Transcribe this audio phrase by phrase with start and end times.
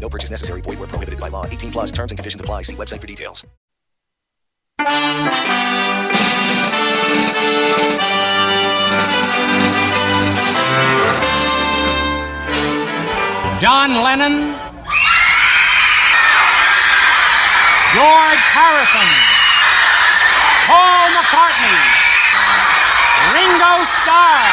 [0.00, 0.62] No purchase necessary.
[0.62, 1.44] Void where prohibited by law.
[1.44, 2.62] 18 plus terms and conditions apply.
[2.62, 3.44] See website for details.
[13.60, 14.54] John Lennon,
[17.90, 19.08] George Harrison,
[20.70, 21.74] Paul McCartney,
[23.34, 24.46] Ringo Starr.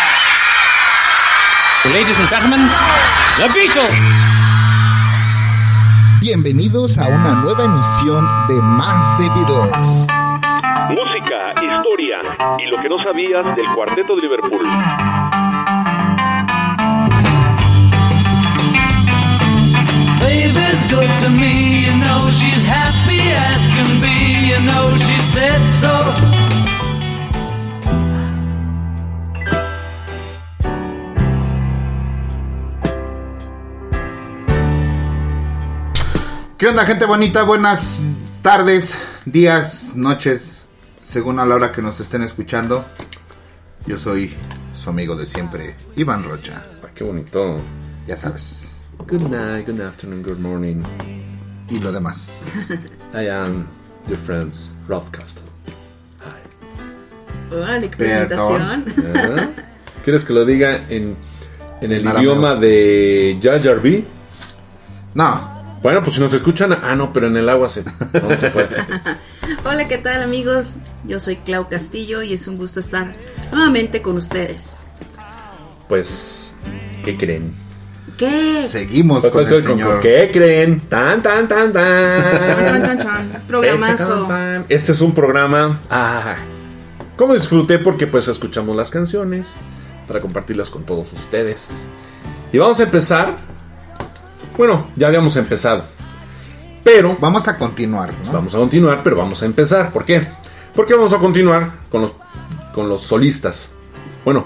[1.94, 2.62] Ladies and gentlemen,
[3.38, 4.25] the Beatles.
[6.28, 10.08] Bienvenidos a una nueva emisión de Más de Beatles.
[10.90, 12.18] Música, historia
[12.58, 14.64] y lo que no sabías del cuarteto de Liverpool.
[20.20, 25.62] Baby's good to me, you know she's happy as can be, you know she said
[25.80, 26.55] so.
[36.58, 37.44] ¿Qué onda, gente bonita?
[37.44, 38.06] Buenas
[38.42, 40.64] tardes, días, noches,
[41.04, 42.86] según a la hora que nos estén escuchando.
[43.86, 44.34] Yo soy
[44.74, 46.64] su amigo de siempre, Iván Rocha.
[46.82, 47.60] Ah, qué bonito.
[48.08, 48.86] Ya sabes.
[49.00, 50.82] Good night, good afternoon, good morning.
[51.70, 52.46] Y lo demás.
[53.14, 53.68] I am
[54.08, 55.44] your friends, Ralph Castle.
[56.22, 57.54] Hi.
[57.54, 58.86] Órale, qué presentación.
[59.14, 59.50] ¿Ah?
[60.06, 61.18] ¿Quieres que lo diga en,
[61.82, 64.06] en el idioma de Jar Jar B?
[65.16, 65.55] No,
[65.86, 66.76] Bueno, pues si nos escuchan.
[66.82, 68.76] Ah, no, pero en el agua se, no se puede.
[69.66, 70.78] Hola, ¿qué tal amigos?
[71.04, 73.12] Yo soy Clau Castillo y es un gusto estar
[73.52, 74.80] nuevamente con ustedes.
[75.88, 76.56] Pues,
[77.04, 77.54] ¿qué creen?
[78.18, 78.66] ¿Qué?
[78.68, 80.00] seguimos con el Entonces, señor.
[80.00, 80.80] ¿Qué creen?
[80.90, 83.44] Tan, tan, tan, tan.
[83.48, 84.28] Programazo.
[84.68, 85.80] Este es un programa.
[85.92, 86.38] Ah,
[87.16, 89.58] como disfruté porque pues escuchamos las canciones
[90.08, 91.86] para compartirlas con todos ustedes.
[92.52, 93.55] Y vamos a empezar.
[94.58, 95.84] Bueno, ya habíamos empezado.
[96.84, 98.32] Pero Vamos a continuar, ¿no?
[98.32, 99.92] vamos a continuar, pero vamos a empezar.
[99.92, 100.28] ¿Por qué?
[100.76, 102.14] Porque vamos a continuar con los
[102.76, 103.72] con los solistas.
[104.24, 104.46] Bueno,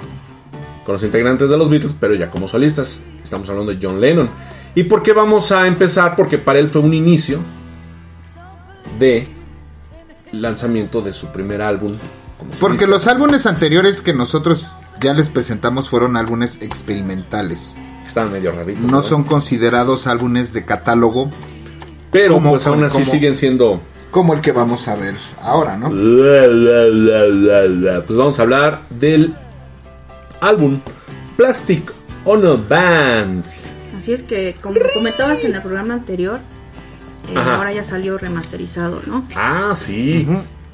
[0.85, 2.99] con los integrantes de los Beatles, pero ya como solistas.
[3.21, 4.29] Estamos hablando de John Lennon.
[4.75, 6.15] ¿Y por qué vamos a empezar?
[6.15, 7.39] Porque para él fue un inicio
[8.99, 9.27] de
[10.31, 11.93] lanzamiento de su primer álbum.
[12.37, 14.67] como Porque los álbumes anteriores que nosotros
[15.01, 17.75] ya les presentamos fueron álbumes experimentales.
[18.09, 18.83] Estaban medio raritos.
[18.85, 21.31] No son considerados álbumes de catálogo
[22.11, 23.81] Pero como- pues aún así como- siguen siendo.
[24.11, 25.89] como el que vamos a ver ahora, ¿no?
[28.05, 29.35] Pues vamos a hablar del
[30.41, 30.79] álbum
[31.37, 31.93] Plastic
[32.25, 33.43] on a Band.
[33.97, 36.39] Así es que, como comentabas en el programa anterior,
[37.29, 39.25] eh, ahora ya salió remasterizado, ¿no?
[39.35, 40.27] Ah, sí.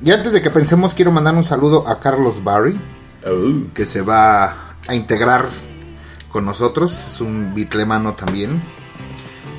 [0.04, 2.78] Y antes de que pensemos, quiero mandar un saludo a Carlos Barry,
[3.26, 3.74] Oh.
[3.74, 5.46] que se va a integrar
[6.36, 6.92] con nosotros.
[7.14, 8.62] Es un bitlemano también.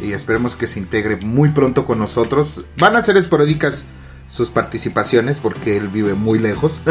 [0.02, 2.66] Y esperemos que se integre muy pronto con nosotros.
[2.76, 3.86] Van a ser esporádicas
[4.28, 6.82] sus participaciones porque él vive muy lejos.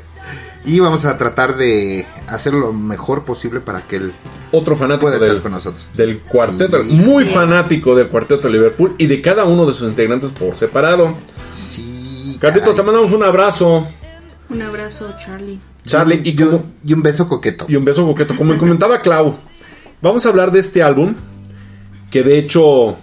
[0.66, 4.12] y vamos a tratar de hacer lo mejor posible para que él
[4.50, 5.92] Otro fanático pueda estar del, con nosotros.
[5.94, 6.82] del cuarteto.
[6.82, 6.90] Sí.
[6.90, 11.14] Muy fanático del cuarteto de Liverpool y de cada uno de sus integrantes por separado.
[11.54, 12.36] Sí.
[12.38, 13.88] Carlitos, te mandamos un abrazo.
[14.50, 15.58] Un abrazo, Charlie.
[15.84, 17.66] Charlie, y, y, un, y un beso coqueto.
[17.68, 18.36] y un beso coqueto.
[18.36, 19.34] Como comentaba Clau,
[20.00, 21.14] vamos a hablar de este álbum
[22.10, 22.96] que de hecho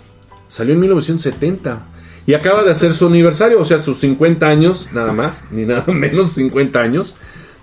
[0.48, 1.88] salió en 1970
[2.26, 5.92] y acaba de hacer su aniversario, o sea, sus 50 años, nada más, ni nada
[5.92, 7.16] menos 50 años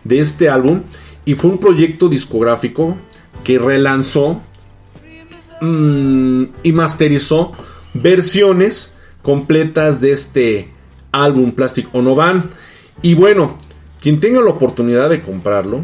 [0.04, 0.82] de este álbum.
[1.24, 2.96] Y fue un proyecto discográfico
[3.44, 4.42] que relanzó
[5.60, 7.52] mm, y masterizó
[7.94, 8.92] versiones
[9.22, 10.70] completas de este
[11.12, 12.50] álbum Plastic Ono Band.
[13.02, 13.56] Y bueno,
[14.06, 15.80] quien tenga la oportunidad de comprarlo,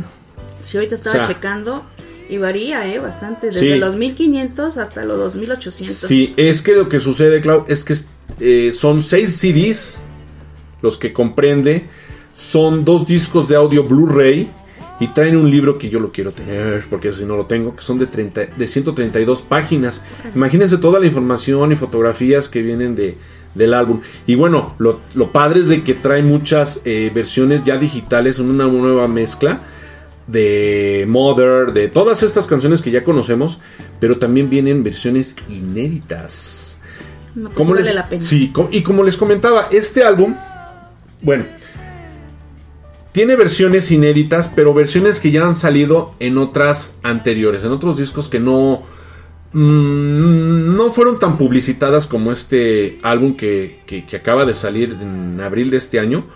[0.63, 1.83] Si ahorita estaba O sea, checando
[2.31, 3.01] y varía, ¿eh?
[3.01, 3.49] Bastante.
[3.49, 3.79] Desde Sí.
[3.81, 5.97] los 1500 hasta los 2800.
[6.09, 7.97] Sí, es que lo que sucede, Clau, es que
[8.39, 10.03] eh, son seis CDs
[10.83, 11.89] los que comprende
[12.33, 14.49] son dos discos de audio Blu-ray
[15.03, 17.83] y traen un libro que yo lo quiero tener, porque si no lo tengo, que
[17.83, 20.01] son de, 30, de 132 páginas.
[20.33, 23.19] Imagínense toda la información y fotografías que vienen de,
[23.57, 24.01] del álbum.
[24.29, 28.49] Y bueno, lo, lo padre es de que trae muchas eh, versiones ya digitales, en
[28.49, 29.63] una nueva mezcla
[30.29, 33.59] de Mother, de todas estas canciones que ya conocemos,
[33.99, 36.79] pero también vienen versiones inéditas.
[37.35, 38.23] No, pues Como vale les, la pena.
[38.23, 40.37] sí, y como les comentaba, este álbum,
[41.23, 41.45] bueno,
[43.13, 48.29] tiene versiones inéditas, pero versiones que ya han salido en otras anteriores, en otros discos
[48.29, 48.83] que no,
[49.53, 55.71] mm, no fueron tan publicitadas como este álbum que, que- acaba de salir en abril
[55.71, 56.27] de este año.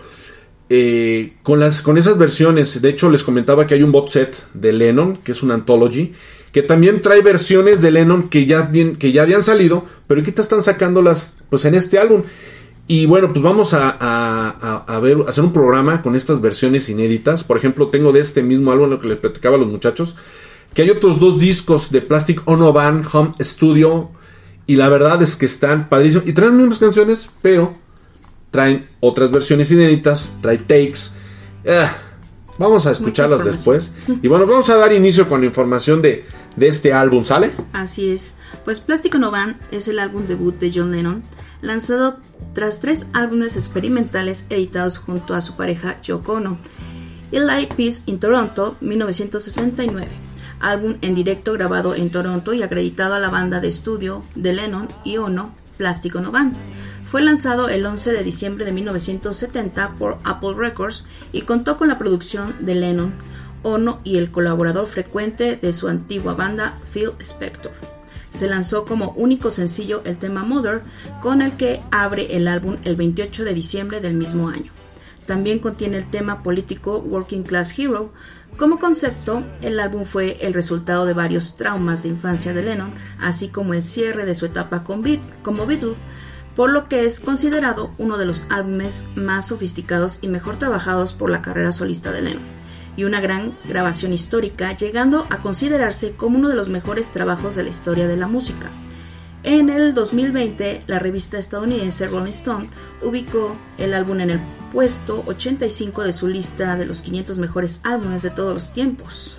[0.69, 4.35] Eh, con, las, con esas versiones, de hecho les comentaba que hay un bot set
[4.53, 6.11] de Lennon, que es una anthology,
[6.51, 10.33] que también trae versiones de Lennon que ya, bien, que ya habían salido, pero que
[10.33, 12.23] te están sacándolas pues en este álbum.
[12.87, 16.39] Y bueno, pues vamos a, a- a- a ver, a hacer un programa con estas
[16.41, 17.43] versiones inéditas.
[17.43, 20.15] Por ejemplo, tengo de este mismo álbum lo que les platicaba a los muchachos,
[20.73, 24.11] que hay otros dos discos de Plastic Ono Band Home Studio.
[24.65, 26.27] Y la verdad es que están padrísimos.
[26.27, 27.75] Y traen las mismas canciones, pero
[28.51, 31.11] traen otras versiones inéditas, trae takes.
[31.67, 31.91] Ah,
[32.57, 33.93] vamos a escucharlas después.
[34.21, 36.25] Y bueno, vamos a dar inicio con la información de,
[36.55, 37.51] de este álbum, ¿sale?
[37.73, 38.35] Así es.
[38.65, 41.23] Pues Plástico No Van es el álbum debut de John Lennon,
[41.61, 42.17] lanzado
[42.53, 46.57] tras tres álbumes experimentales editados junto a su pareja Yoko Ono.
[47.31, 50.07] El Live Peace in Toronto, 1969.
[50.59, 54.87] Álbum en directo grabado en Toronto y acreditado a la banda de estudio de Lennon
[55.03, 56.53] y Ono, Plástico No Van.
[57.05, 61.99] Fue lanzado el 11 de diciembre de 1970 por Apple Records y contó con la
[61.99, 63.13] producción de Lennon,
[63.63, 67.96] Ono y el colaborador frecuente de su antigua banda, Phil Spector.
[68.29, 70.81] Se lanzó como único sencillo el tema Mother,
[71.21, 74.71] con el que abre el álbum el 28 de diciembre del mismo año.
[75.25, 78.13] También contiene el tema político Working Class Hero.
[78.57, 83.49] Como concepto, el álbum fue el resultado de varios traumas de infancia de Lennon, así
[83.49, 85.95] como el cierre de su etapa con Beat- como Beatle,
[86.55, 91.29] por lo que es considerado uno de los álbumes más sofisticados y mejor trabajados por
[91.29, 92.56] la carrera solista de Lennon
[92.97, 97.63] y una gran grabación histórica, llegando a considerarse como uno de los mejores trabajos de
[97.63, 98.69] la historia de la música.
[99.43, 102.69] En el 2020, la revista estadounidense Rolling Stone
[103.01, 104.41] ubicó el álbum en el
[104.73, 109.37] puesto 85 de su lista de los 500 mejores álbumes de todos los tiempos.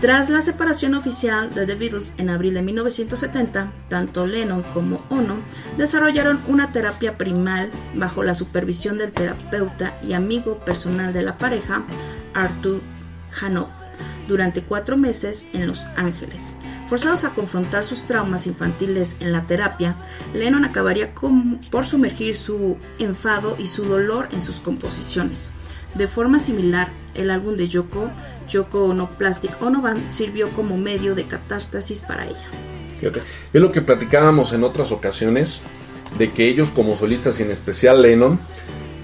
[0.00, 5.36] Tras la separación oficial de The Beatles en abril de 1970, tanto Lennon como Ono
[5.76, 11.84] desarrollaron una terapia primal bajo la supervisión del terapeuta y amigo personal de la pareja,
[12.32, 12.80] Arthur
[13.42, 13.68] Hanow,
[14.26, 16.54] durante cuatro meses en Los Ángeles.
[16.88, 19.96] Forzados a confrontar sus traumas infantiles en la terapia,
[20.32, 21.12] Lennon acabaría
[21.70, 25.50] por sumergir su enfado y su dolor en sus composiciones.
[25.94, 28.10] De forma similar, el álbum de Yoko,
[28.48, 32.48] Yoko Ono Plastic Ono Band, sirvió como medio de catástasis para ella.
[33.00, 33.22] Fíjate,
[33.52, 35.62] Es lo que platicábamos en otras ocasiones,
[36.18, 38.38] de que ellos como solistas y en especial Lennon,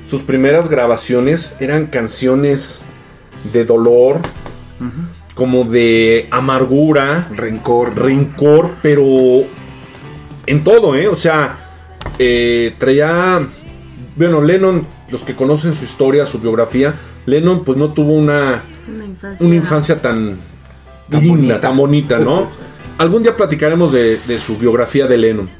[0.04, 2.82] sus primeras grabaciones eran canciones
[3.52, 4.20] de dolor,
[5.34, 7.96] como de amargura, Rencor.
[7.96, 8.02] ¿no?
[8.02, 9.44] rencor, pero
[10.46, 11.08] en todo, ¿eh?
[11.08, 11.58] O sea,
[12.18, 13.46] eh, traía,
[14.16, 16.94] bueno, Lennon, los que conocen su historia, su biografía,
[17.26, 19.46] Lennon pues no tuvo una, Una infancia.
[19.46, 20.36] una infancia tan,
[21.10, 21.60] Tan linda, bonita.
[21.60, 22.50] tan bonita, ¿no?
[22.98, 25.50] Algún día platicaremos de, de su biografía de Lennon.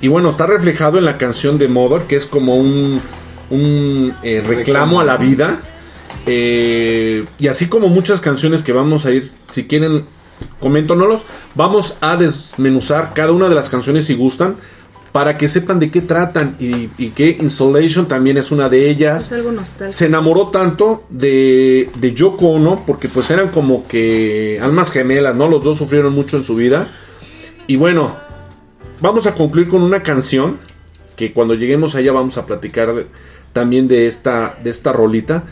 [0.00, 3.00] Y bueno, está reflejado en la canción de Mother, que es como un,
[3.50, 5.60] un eh, reclamo, a la vida.
[6.26, 10.04] Eh, y así como muchas canciones que vamos a ir, si quieren,
[10.60, 11.22] coméntanoslos.
[11.54, 14.56] Vamos a desmenuzar cada una de las canciones si gustan,
[15.16, 19.24] para que sepan de qué tratan y, y que Installation también es una de ellas
[19.28, 19.96] Es algo nostálgico.
[19.96, 25.48] se enamoró tanto de, de Yoko Ono porque pues eran como que almas gemelas, ¿no?
[25.48, 26.88] Los dos sufrieron mucho en su vida.
[27.66, 28.14] Y bueno,
[29.00, 30.58] vamos a concluir con una canción
[31.16, 33.06] que cuando lleguemos allá vamos a platicar de-
[33.54, 35.44] también de esta, de esta rolita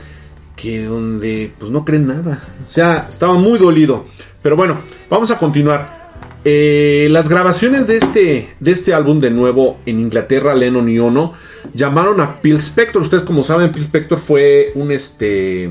[0.56, 2.44] que donde pues no creen nada.
[2.68, 4.04] O sea, estaba muy dolido.
[4.42, 6.03] Pero bueno, vamos a continuar.
[6.46, 11.32] Eh, las grabaciones de este, de este álbum de nuevo en Inglaterra, Lennon y Ono,
[11.72, 13.00] llamaron a Phil Spector.
[13.00, 15.70] Ustedes como saben, Phil Spector fue un este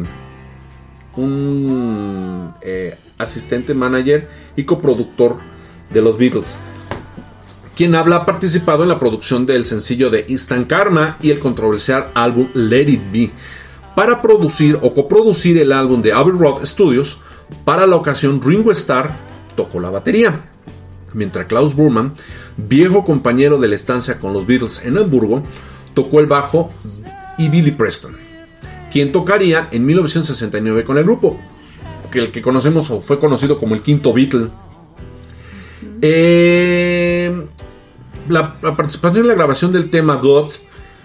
[1.16, 5.38] un eh, asistente manager y coproductor
[5.92, 6.58] de los Beatles.
[7.76, 12.08] Quien habla ha participado en la producción del sencillo de Instant Karma y el controversial
[12.16, 13.32] álbum Let It Be
[13.96, 17.20] para producir o coproducir el álbum de Abbey Road Studios.
[17.64, 19.12] Para la ocasión, Ringo Starr
[19.56, 20.50] tocó la batería,
[21.14, 22.14] mientras Klaus Burman,
[22.58, 25.44] viejo compañero de la estancia con los Beatles en Hamburgo,
[25.94, 26.72] tocó el bajo
[27.38, 28.16] y Billy Preston,
[28.92, 31.40] quien tocaría en 1969 con el grupo,
[32.12, 34.50] que el que conocemos o fue conocido como el quinto Beatle.
[36.02, 37.32] Eh,
[38.30, 40.52] la, participación en la grabación del tema God,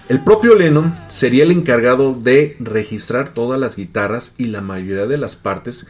[0.08, 5.18] el propio Lennon sería el encargado de registrar todas las guitarras y la mayoría de
[5.18, 5.86] las partes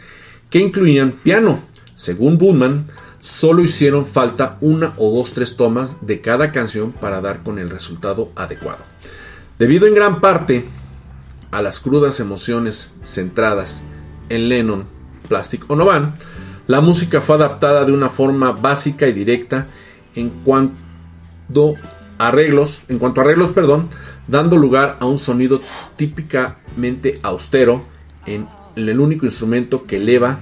[0.51, 1.61] que incluían piano.
[1.95, 2.87] Según Bootman,
[3.21, 7.71] solo hicieron falta una o dos tres tomas de cada canción para dar con el
[7.71, 8.85] resultado adecuado.
[9.59, 10.65] Debido en gran parte
[11.51, 13.83] a las crudas emociones centradas
[14.29, 14.87] en Lennon,
[15.29, 15.87] Plastic Ono
[16.67, 19.69] la música fue adaptada de una forma básica y directa
[20.15, 21.75] en cuanto
[22.19, 23.89] arreglos, en cuanto a arreglos, perdón,
[24.27, 25.61] dando lugar a un sonido
[25.97, 27.85] típicamente austero
[28.27, 28.47] en
[28.77, 30.41] el único instrumento que eleva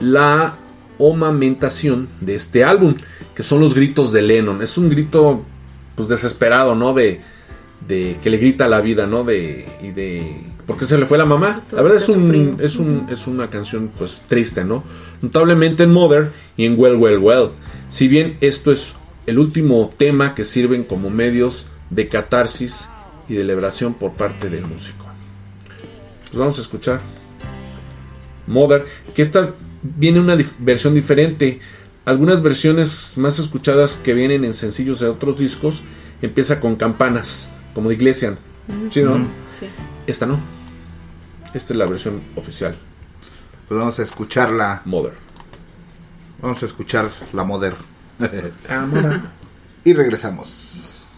[0.00, 0.56] la
[1.02, 2.94] omamentación de este álbum,
[3.34, 4.62] que son los gritos de Lennon.
[4.62, 5.42] Es un grito
[5.94, 6.94] pues desesperado, ¿no?
[6.94, 7.20] De,
[7.86, 9.24] de que le grita la vida, ¿no?
[9.24, 11.64] De y de porque se le fue la mamá.
[11.72, 14.84] La verdad es un, es un es una canción pues triste, ¿no?
[15.20, 17.50] Notablemente en Mother y en Well Well Well.
[17.88, 18.94] Si bien esto es
[19.26, 22.88] el último tema que sirven como medios de catarsis
[23.28, 25.06] y de liberación por parte del músico.
[26.24, 27.00] Pues vamos a escuchar
[28.46, 31.60] Mother, que esta viene una dif- versión diferente.
[32.04, 35.82] Algunas versiones más escuchadas que vienen en sencillos de otros discos
[36.20, 38.36] empieza con campanas, como de iglesia.
[38.90, 39.16] ¿Sí, no?
[39.58, 39.66] Sí.
[40.06, 40.40] Esta no.
[41.54, 42.76] Esta es la versión oficial.
[43.68, 44.82] Pues vamos a escucharla.
[44.84, 45.12] Mother.
[46.40, 47.74] Vamos a escuchar la Mother.
[48.68, 49.20] Ah, Mother.
[49.84, 51.08] y regresamos.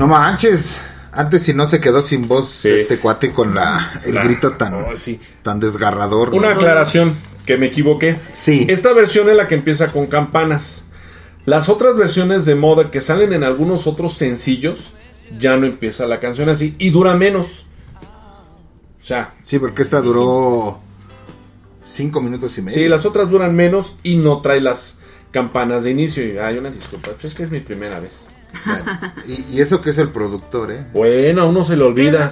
[0.00, 0.80] No manches.
[1.12, 2.70] Antes si no se quedó sin voz Sí.
[2.70, 5.20] este cuate con la el La- grito tan, Oh, sí.
[5.42, 6.32] tan desgarrador.
[6.34, 8.18] Una aclaración, que me equivoqué.
[8.32, 8.64] Sí.
[8.70, 10.84] Esta versión es la que empieza con campanas.
[11.44, 14.92] Las otras versiones de Mother que salen en algunos otros sencillos,
[15.38, 17.66] ya no empieza la canción así y dura menos.
[19.02, 20.78] O sea, Sí, porque esta duró
[21.82, 22.78] cinco minutos y medio.
[22.78, 24.98] sí, las otras duran menos y no trae las
[25.30, 26.24] campanas de inicio.
[26.26, 28.26] Y hay una disculpa, pues es que es mi primera vez.
[29.26, 30.86] Y, y eso que es el productor, ¿eh?
[30.92, 32.30] Bueno, a uno se le olvida.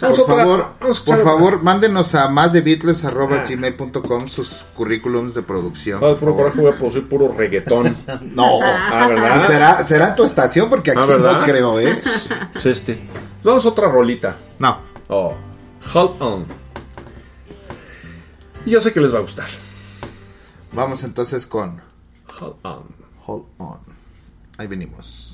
[0.00, 0.66] Por favor,
[1.06, 3.44] por favor, mándenos a más de Ah.
[3.48, 6.00] gmail.com sus currículums de producción.
[6.02, 6.36] Ay, por puro favor.
[6.44, 7.96] coraje, voy a producir puro reggaetón.
[8.34, 8.60] No.
[8.62, 9.46] Ah, ¿verdad?
[9.46, 10.68] ¿Será, será tu estación?
[10.70, 11.40] Porque aquí Ah, ¿verdad?
[11.40, 12.00] no creo, ¿eh?
[12.52, 13.08] Pues este.
[13.42, 14.36] Vamos a otra rolita.
[14.58, 14.78] No.
[15.08, 15.34] Oh,
[15.92, 16.46] Hold On.
[18.66, 19.46] Y yo sé que les va a gustar.
[20.72, 21.80] Vamos entonces con
[22.40, 22.84] Hold On.
[23.26, 23.78] Hold On.
[24.56, 25.33] Ahí venimos.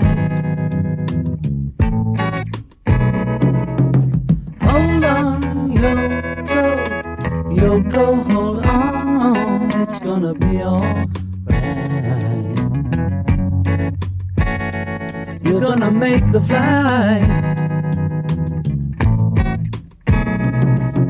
[7.71, 9.71] Yoko, hold on.
[9.81, 11.07] It's gonna be alright.
[15.41, 17.23] You're gonna make the flight.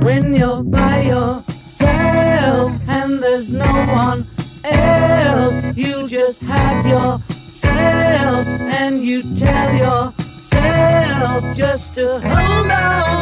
[0.03, 3.73] When you're by yourself and there's no
[4.05, 4.27] one
[4.63, 8.45] else, you just have yourself
[8.79, 13.21] and you tell yourself just to hold on.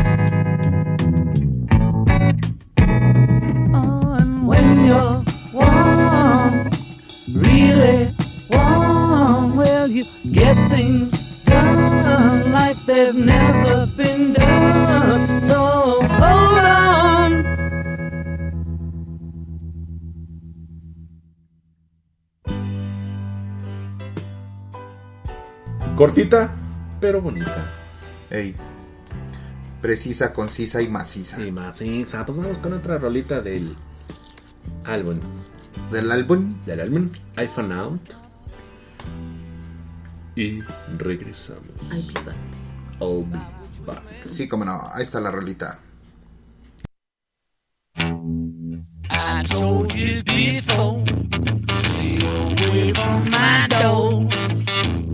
[26.31, 26.49] Cortita,
[27.01, 27.69] pero bonita.
[28.29, 28.55] Ey.
[29.81, 31.37] Precisa, concisa y maciza.
[31.51, 32.05] Más, sí.
[32.25, 33.75] Pues vamos con otra rolita del
[34.85, 35.19] álbum.
[35.91, 36.55] Del álbum.
[36.65, 38.13] Del álbum I Found Out.
[40.35, 40.61] Y
[40.97, 41.65] regresamos.
[41.91, 42.35] I'll be back.
[43.01, 44.03] I'll be back.
[44.29, 44.89] Sí, como no.
[44.93, 45.79] Ahí está la rolita.
[49.13, 51.03] I told you before,
[51.83, 54.50] stay away from my door.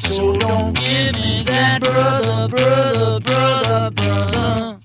[0.00, 4.77] So don't give me that brother, brother, brother, brother.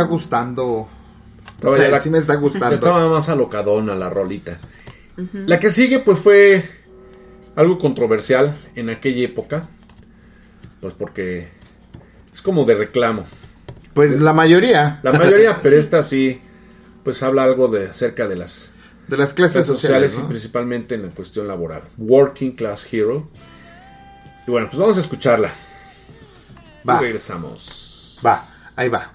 [0.00, 0.88] Está gustando.
[1.62, 2.74] Ay, la- sí me está gustando.
[2.74, 4.58] Estaba más alocadona la rolita.
[5.32, 6.62] La que sigue, pues fue
[7.56, 9.68] algo controversial en aquella época.
[10.80, 11.48] Pues porque
[12.32, 13.24] es como de reclamo.
[13.94, 15.00] Pues la mayoría.
[15.02, 15.80] La mayoría, pero Sí.
[15.80, 16.40] esta sí,
[17.02, 18.70] pues habla algo de acerca de las,
[19.08, 20.28] De las clases sociales, y ¿no?
[20.28, 21.82] principalmente en la cuestión laboral.
[21.96, 23.28] Working Class Hero.
[24.46, 25.50] Y bueno, pues vamos a escucharla.
[26.88, 26.98] Va.
[26.98, 28.20] Y regresamos.
[28.24, 29.14] Va, ahí va.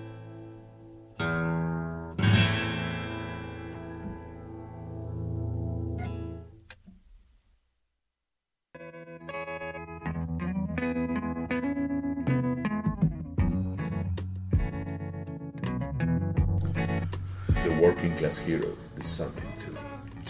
[18.11, 18.67] Working Class Hero
[18.99, 19.71] is something to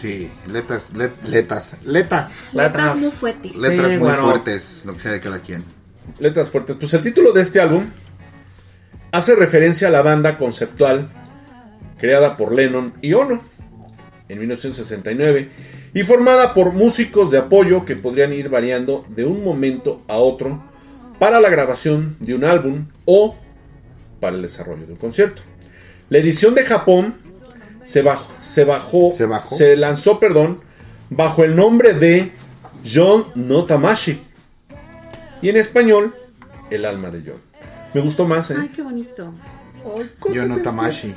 [0.00, 2.30] Sí, letras, let- letas, letas.
[2.52, 3.56] Letras muy fuertes.
[3.58, 4.22] Letras Sí, muy bueno.
[4.24, 5.64] fuertes, lo que sea de cada quien.
[6.18, 6.76] letras fuertes.
[6.78, 7.90] Pues el título de este álbum
[9.12, 11.08] hace referencia a la banda conceptual
[11.98, 13.40] creada por Lennon y Ono
[14.28, 15.50] en 1969
[15.94, 20.62] y formada por músicos de apoyo que podrían ir variando de un momento a otro
[21.20, 23.36] para la grabación de un álbum o
[24.20, 25.42] para el desarrollo de un concierto.
[26.08, 27.14] La edición de Japón
[27.84, 29.56] se bajó, se bajó, Se bajó.
[29.56, 30.60] se lanzó, perdón,
[31.10, 32.32] bajo el nombre de
[32.84, 34.20] John Notamashi.
[35.40, 36.14] Y en español,
[36.70, 37.40] El alma de John.
[37.94, 38.56] Me gustó más, ¿eh?
[38.58, 39.32] Ay, qué bonito.
[40.32, 41.14] Yo no Tamashi.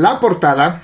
[0.00, 0.82] La portada,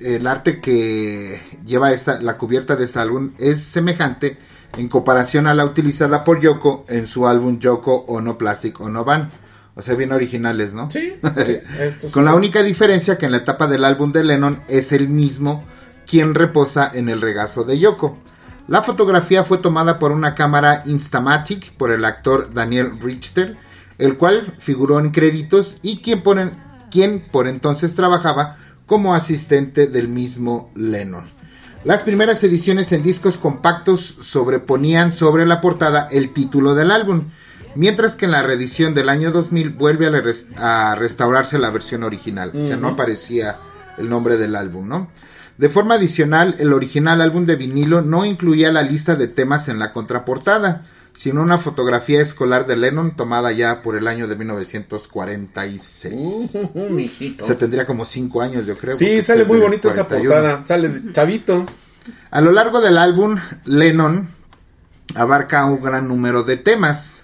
[0.00, 4.38] el arte que lleva esta, la cubierta de este álbum es semejante
[4.76, 9.30] en comparación a la utilizada por Yoko en su álbum Yoko Ono Plastic Ono Van.
[9.78, 10.90] O sea, bien originales, ¿no?
[10.90, 11.12] Sí.
[12.12, 15.64] Con la única diferencia que en la etapa del álbum de Lennon es el mismo
[16.06, 18.18] quien reposa en el regazo de Yoko.
[18.68, 23.56] La fotografía fue tomada por una cámara Instamatic por el actor Daniel Richter,
[23.98, 26.52] el cual figuró en créditos y quien por, en-
[26.90, 31.30] quien por entonces trabajaba como asistente del mismo Lennon.
[31.84, 37.30] Las primeras ediciones en discos compactos sobreponían sobre la portada el título del álbum,
[37.76, 40.10] mientras que en la reedición del año 2000 vuelve
[40.56, 43.58] a, restaurarse la versión original, o sea, no aparecía
[43.98, 45.08] el nombre del álbum, ¿no?
[45.58, 49.78] De forma adicional, el original álbum de vinilo no incluía la lista de temas en
[49.78, 56.58] la contraportada, sino una fotografía escolar de Lennon tomada ya por el año de 1946.
[56.74, 57.46] Uh, mijito.
[57.46, 58.96] Se tendría como 5 años, yo creo.
[58.96, 60.34] Sí, sale este muy bonita esa 41.
[60.34, 60.66] portada.
[60.66, 61.64] Sale de chavito.
[62.30, 64.28] A lo largo del álbum, Lennon
[65.14, 67.22] abarca un gran número de temas,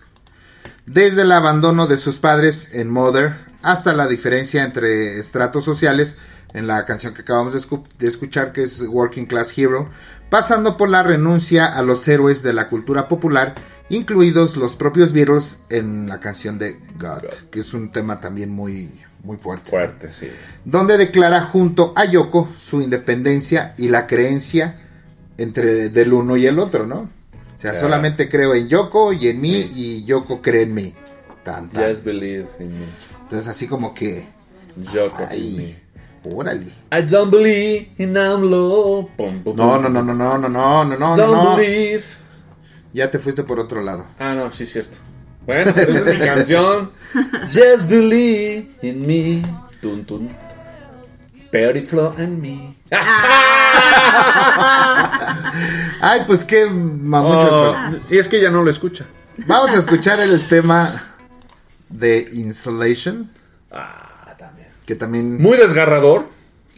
[0.87, 6.17] desde el abandono de sus padres en Mother hasta la diferencia entre estratos sociales
[6.53, 9.89] en la canción que acabamos de, escu- de escuchar que es Working Class Hero,
[10.29, 13.55] pasando por la renuncia a los héroes de la cultura popular,
[13.89, 18.91] incluidos los propios Beatles en la canción de God, que es un tema también muy,
[19.23, 20.29] muy fuerte Fuerte, sí.
[20.65, 24.81] donde declara junto a Yoko su independencia y la creencia
[25.39, 27.09] entre del uno y el otro, ¿no?
[27.63, 30.95] O sea, solamente creo en Yoko y en mí y Yoko cree en mí.
[31.45, 31.89] Tan, tan.
[31.89, 32.87] Just believe in me.
[33.23, 34.27] Entonces así como que,
[34.93, 35.49] Yoko Ay.
[35.49, 36.35] in me.
[36.35, 36.67] órale.
[36.93, 39.09] I don't believe in AMLO.
[39.17, 41.57] Pum, pum, No, no, no, no, no, no, no, no, no, Don't no.
[41.57, 42.03] believe.
[42.93, 44.07] Ya te fuiste por otro lado.
[44.19, 44.99] Ah, no, sí, cierto.
[45.47, 46.91] Bueno, pero esa es mi canción.
[47.43, 49.43] Just believe in me.
[49.81, 50.29] Tun, tun.
[51.53, 52.77] Perry Flo and me.
[56.01, 57.77] Ay, pues qué mamucho Oh,
[58.11, 59.07] y es que ya no lo escucha.
[59.47, 61.03] Vamos a escuchar el tema
[61.89, 63.31] de Insulation.
[63.71, 64.69] Ah, también.
[64.87, 65.41] Que también...
[65.41, 66.29] Muy desgarrador,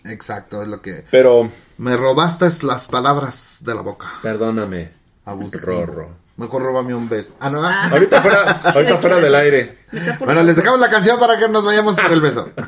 [0.04, 1.04] Exacto, es lo que...
[1.10, 4.06] pero Me robaste las palabras de la boca.
[4.22, 4.90] perdóname.
[5.24, 5.62] Abusivo.
[5.64, 6.23] Rorro.
[6.36, 7.36] Mejor róbame un beso.
[7.38, 7.64] Ah, no.
[7.64, 9.78] Ahorita fuera, ahorita fuera del aire.
[10.18, 12.48] Bueno, les dejamos la canción para que nos vayamos por el beso.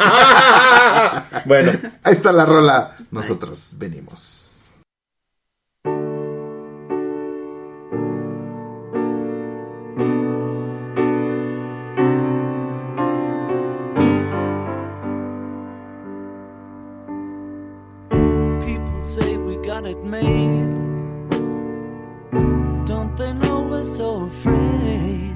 [1.44, 2.96] Bueno, Ahí está la rola.
[3.11, 4.64] Nosotros venimos.
[18.11, 20.56] People say we got it made.
[23.97, 25.33] So afraid?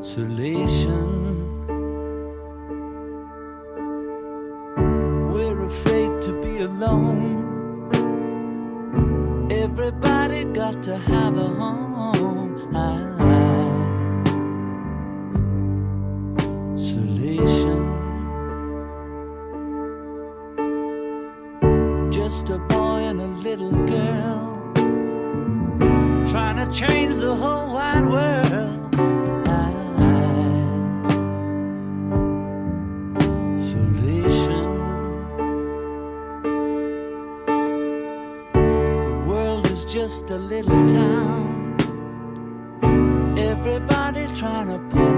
[0.00, 1.10] Isolation.
[5.32, 7.90] We're afraid to be alone.
[9.50, 12.54] Everybody got to have a home.
[16.76, 17.82] Isolation.
[22.12, 22.58] Just a
[23.14, 24.72] and a little girl
[26.26, 28.94] trying to change the whole wide world.
[33.60, 34.66] Isolation.
[38.52, 41.76] The world is just a little town.
[43.38, 45.13] Everybody trying to put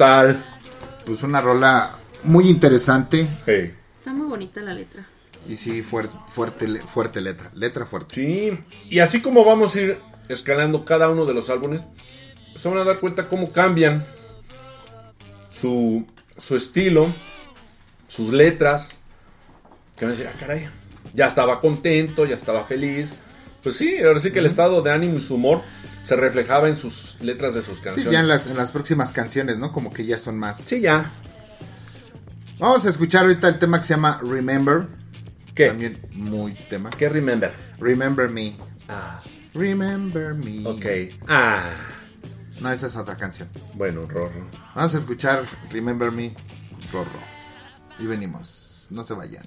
[0.00, 0.42] tal?
[1.04, 3.28] Pues una rola muy interesante.
[3.46, 5.06] Está muy bonita la letra.
[5.46, 7.50] Y sí, fuerte, fuerte, fuerte letra.
[7.54, 8.14] Letra fuerte.
[8.14, 8.58] Sí.
[8.88, 9.98] Y así como vamos a ir
[10.30, 11.82] escalando cada uno de los álbumes,
[12.50, 14.02] pues se van a dar cuenta cómo cambian
[15.50, 16.06] su,
[16.38, 17.12] su estilo,
[18.08, 18.96] sus letras.
[19.98, 20.66] Que van a decir, ah, caray,
[21.12, 23.16] ya estaba contento, ya estaba feliz.
[23.62, 25.60] Pues sí, ahora sí que el estado de ánimo y su humor
[26.02, 28.12] se reflejaba en sus letras de sus Sí, canciones.
[28.12, 29.72] ya en las, en las próximas canciones, ¿no?
[29.72, 30.58] Como que ya son más.
[30.58, 31.12] Sí, ya.
[32.58, 34.86] Vamos a escuchar ahorita el tema que se llama Remember.
[35.54, 35.68] ¿Qué?
[35.68, 36.90] También muy tema.
[36.90, 37.52] ¿Qué Remember?
[37.78, 38.56] Remember Me.
[38.88, 39.18] Ah.
[39.54, 40.66] Remember Me.
[40.66, 40.86] Ok.
[41.28, 41.70] Ah.
[42.60, 43.48] No, esa es otra canción.
[43.74, 44.46] Bueno, Rorro.
[44.74, 46.34] Vamos a escuchar Remember Me,
[46.92, 47.18] Rorro.
[47.98, 48.86] Y venimos.
[48.90, 49.46] No se vayan.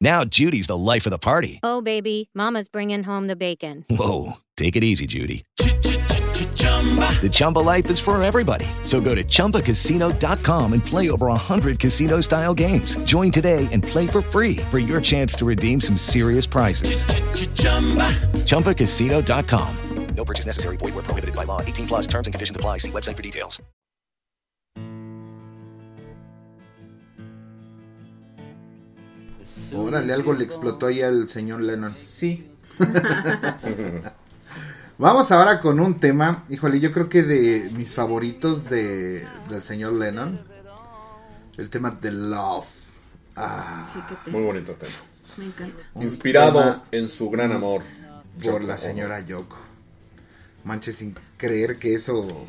[0.00, 1.60] Now Judy's the life of the party.
[1.62, 3.84] Oh, baby, Mama's bringing home the bacon.
[3.90, 5.44] Whoa, take it easy, Judy.
[5.56, 8.66] The Chumba life is for everybody.
[8.82, 12.96] So go to ChumbaCasino.com and play over 100 casino-style games.
[13.04, 17.04] Join today and play for free for your chance to redeem some serious prizes.
[17.54, 19.76] Chumba ChumbaCasino.com.
[20.16, 20.76] No purchase necessary.
[20.76, 21.60] Void were prohibited by law.
[21.62, 22.78] 18 plus terms and conditions apply.
[22.78, 23.62] See website for details.
[29.74, 31.90] Órale, algo le explotó ahí al señor Lennon.
[31.90, 32.50] Sí.
[34.98, 39.94] Vamos ahora con un tema, híjole, yo creo que de mis favoritos de, del señor
[39.94, 40.40] Lennon.
[41.56, 42.66] El tema de Love.
[43.36, 44.92] Ah, Sí, que te- Muy bonito tema.
[45.38, 45.82] Me encanta.
[46.00, 47.82] Inspirado tema en su gran amor.
[48.34, 49.56] Por Yoko la señora Yoko.
[50.64, 52.46] Manches, sin creer que eso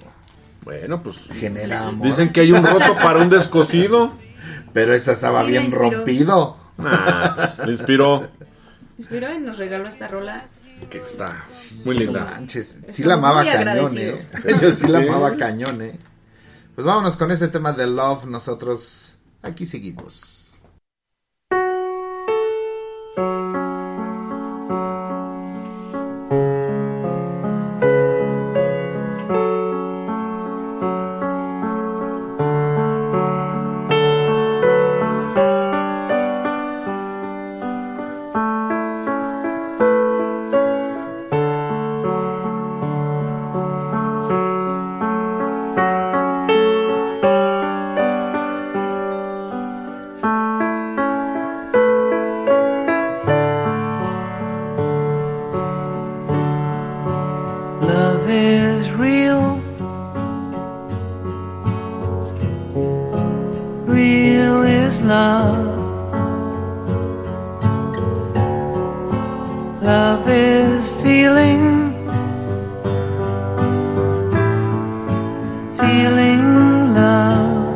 [0.63, 2.05] Bueno, pues genera amor.
[2.05, 4.13] Dicen que hay un roto para un descosido.
[4.73, 5.91] Pero esta estaba Sí, bien inspiró.
[5.91, 6.57] rompido.
[6.79, 8.21] Ah, pues, le inspiró.
[8.97, 10.45] Inspiró y nos regaló esta rola.
[10.89, 11.35] Que está
[11.85, 12.25] muy No linda.
[12.25, 14.15] manches, sí la amaba cañón, eh.
[14.61, 15.99] Yo sí la amaba cañón, eh.
[16.73, 18.25] Pues vámonos con ese tema de Love.
[18.25, 19.13] Nosotros
[19.43, 20.40] aquí seguimos.
[70.31, 71.91] Is feeling.
[75.77, 77.75] Feeling love.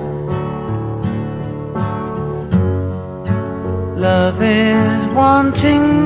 [3.97, 6.04] Love is wanting.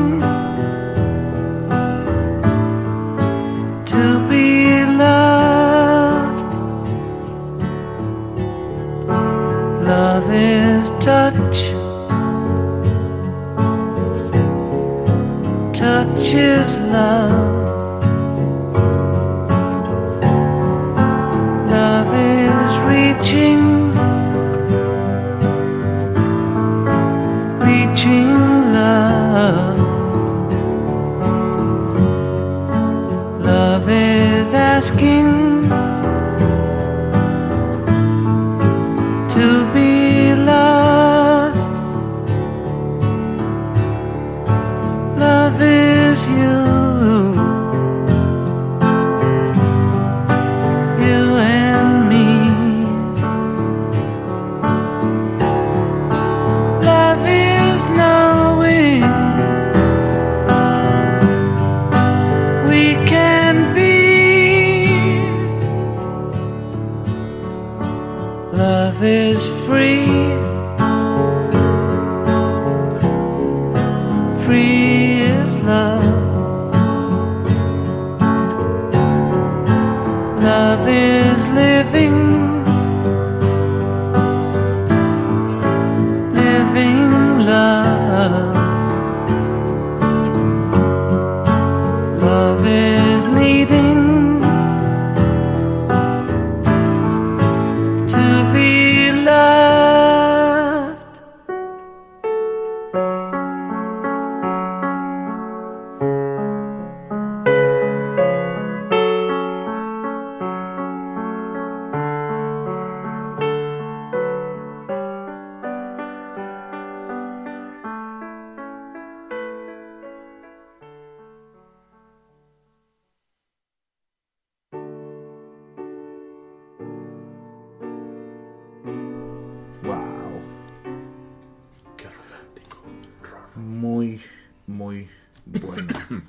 [134.70, 135.10] Muy,
[135.46, 135.94] bueno.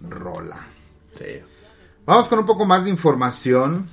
[0.00, 0.66] Rola.
[2.06, 3.88] Vamos con un poco más de información.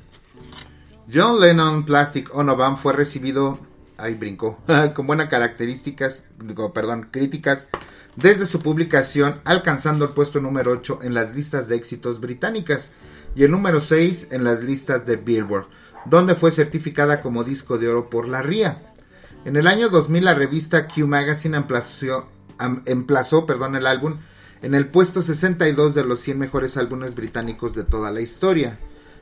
[1.14, 3.60] John Lennon Plastic Ono fue recibido,
[3.98, 4.60] ahí brincó,
[4.96, 7.68] con buenas características, digo, perdón, críticas
[8.16, 12.94] desde su publicación, alcanzando el puesto número 8 en las listas de éxitos británicas
[13.36, 15.68] y el número 6 en las listas de Billboard,
[16.06, 18.94] donde fue certificada como disco de oro por la RIA.
[19.44, 22.26] En el año 2000 la revista Q Magazine emplazó, am-
[22.86, 24.18] emplazó perdón, el álbum
[24.62, 28.80] en el puesto 62 de los 100 mejores álbumes británicos de toda la historia.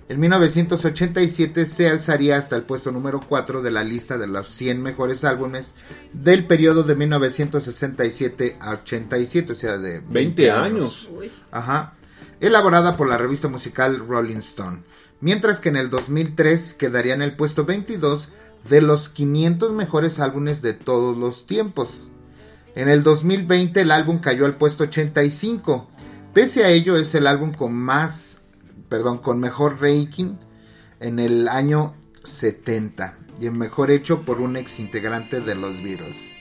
[0.07, 4.81] En 1987 se alzaría hasta el puesto número 4 de la lista de los 100
[4.81, 5.73] mejores álbumes
[6.11, 11.09] del periodo de 1967 a 87, o sea, de 20 años.
[11.49, 11.93] Ajá.
[12.39, 14.83] Elaborada por la revista musical Rolling Stone.
[15.21, 18.29] Mientras que en el 2003 quedaría en el puesto 22
[18.69, 22.03] de los 500 mejores álbumes de todos los tiempos.
[22.75, 25.89] En el 2020 el álbum cayó al puesto 85.
[26.33, 28.41] Pese a ello es el álbum con más,
[28.87, 30.35] perdón, con mejor ranking
[30.99, 31.93] en el año
[32.23, 36.31] 70 y el mejor hecho por un ex integrante de los Beatles.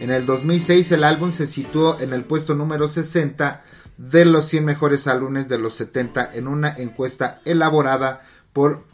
[0.00, 3.62] En el 2006 el álbum se situó en el puesto número 60
[3.96, 8.22] de los 100 mejores álbumes de los 70 en una encuesta elaborada
[8.52, 8.84] por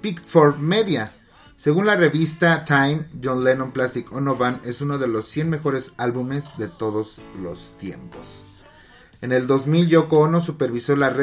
[0.00, 1.12] Pickford Media.
[1.62, 5.92] Según la revista Time, John Lennon Plastic Ono Band es uno de los 100 mejores
[5.96, 8.64] álbumes de todos los tiempos.
[9.20, 11.16] En el 2000 Yoko Ono supervisó la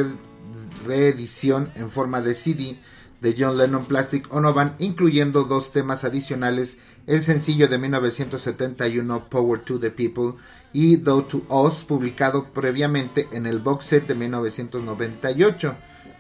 [0.86, 2.80] reedición en forma de CD
[3.20, 9.60] de John Lennon Plastic Ono Band, incluyendo dos temas adicionales, el sencillo de 1971 Power
[9.66, 15.76] to the People y Though to Us, publicado previamente en el box set de 1998,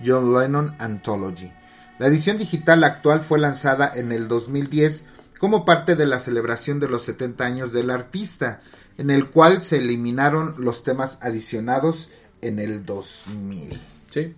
[0.06, 1.54] John Lennon Anthology.
[2.00, 5.04] La edición digital actual fue lanzada en el 2010
[5.38, 8.62] como parte de la celebración de los 70 años del artista,
[8.98, 12.10] en el cual se eliminaron los temas adicionados
[12.42, 13.80] en el 2000.
[14.10, 14.34] Sí.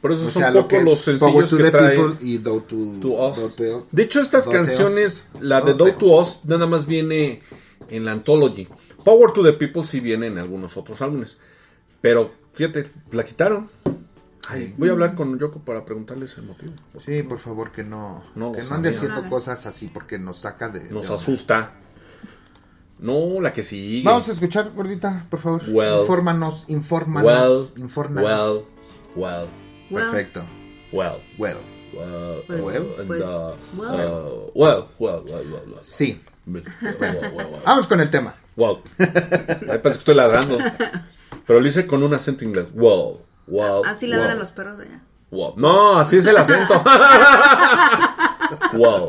[0.00, 1.96] Por eso O son sea, lo pocos que los Power sencillos to que the trae
[1.96, 3.56] People y Do to, To Us.
[3.56, 5.42] Do to- De hecho, estas canciones, Us.
[5.42, 7.42] la de Do Do to to Us, nada más viene
[7.88, 8.68] en la Anthology.
[9.04, 11.38] Power to the People sí viene en algunos otros álbumes.
[12.00, 13.68] Pero, fíjate, la quitaron.
[14.48, 16.72] Ay, voy a hablar con Yoko para preguntarles el motivo.
[17.04, 20.68] Sí, por favor, que no, No que no ande haciendo cosas así porque nos saca
[20.68, 20.88] de...
[20.90, 21.72] Nos de asusta.
[22.98, 24.02] No, la que sigue.
[24.04, 25.62] Vamos a escuchar, gordita, por favor.
[25.68, 26.00] Well.
[26.02, 28.30] infórmanos, infórmanos, Well, infórmanos.
[28.30, 28.64] well,
[29.16, 29.48] well,
[29.90, 30.44] Perfecto.
[30.92, 31.56] well, Well.
[31.92, 33.94] well, Pues, well, and, pues, uh, well.
[33.94, 35.82] uh, well, well, well, well, well.
[35.82, 36.20] Sí.
[36.46, 37.62] Well, well, well, well.
[37.64, 38.34] Vamos con el tema.
[38.56, 38.80] Wow.
[38.98, 40.58] Ay, parece que estoy ladrando.
[41.46, 42.66] Pero lo hice con un acento inglés.
[42.74, 43.20] Wow.
[43.46, 43.84] Wow.
[43.84, 45.00] Así le wow, dan los perros de allá.
[45.30, 45.54] wow.
[45.56, 46.74] No, así es el acento.
[48.74, 49.08] wow.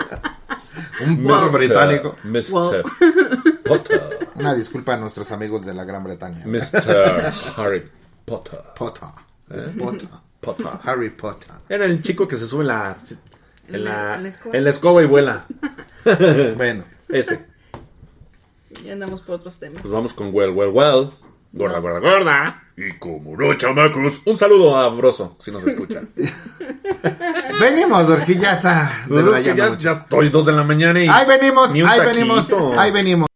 [1.02, 1.52] Un perro Mr.
[1.58, 2.16] británico.
[2.24, 2.84] Mr.
[3.64, 4.30] Potter.
[4.36, 6.44] Una disculpa a nuestros amigos de la Gran Bretaña.
[6.46, 7.34] Mr.
[7.58, 7.90] Harry
[8.26, 8.62] Potter.
[8.76, 9.08] Potter.
[9.50, 9.74] Es ¿Eh?
[9.78, 10.10] Potter.
[10.42, 10.68] Potter.
[10.84, 11.52] Harry Potter.
[11.70, 12.96] Era el chico que se sube en la,
[13.68, 14.58] en la- la, en la escoba.
[14.58, 15.46] en la escoba y vuela.
[16.58, 16.84] bueno.
[17.10, 17.46] Ese.
[18.84, 19.82] Ya andamos por otros temas.
[19.82, 21.12] Pues vamos con Well, Well, Well.
[21.54, 22.64] Gorda, gorda, gorda.
[22.78, 24.22] Y como no, chamacos.
[24.26, 26.10] Un saludo a Broso, si nos escuchan.
[27.60, 29.06] Venimos, horquillaza.
[29.08, 31.08] Pues es que ya, ya estoy dos de la mañana y.
[31.08, 32.06] Ahí venimos, ahí taquito.
[32.06, 33.28] venimos, ahí venimos.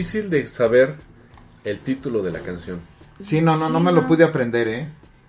[0.00, 0.96] Difícil de saber
[1.62, 2.80] el título de la canción.
[3.22, 4.88] Sí, no, no, no me lo pude aprender, ¿eh?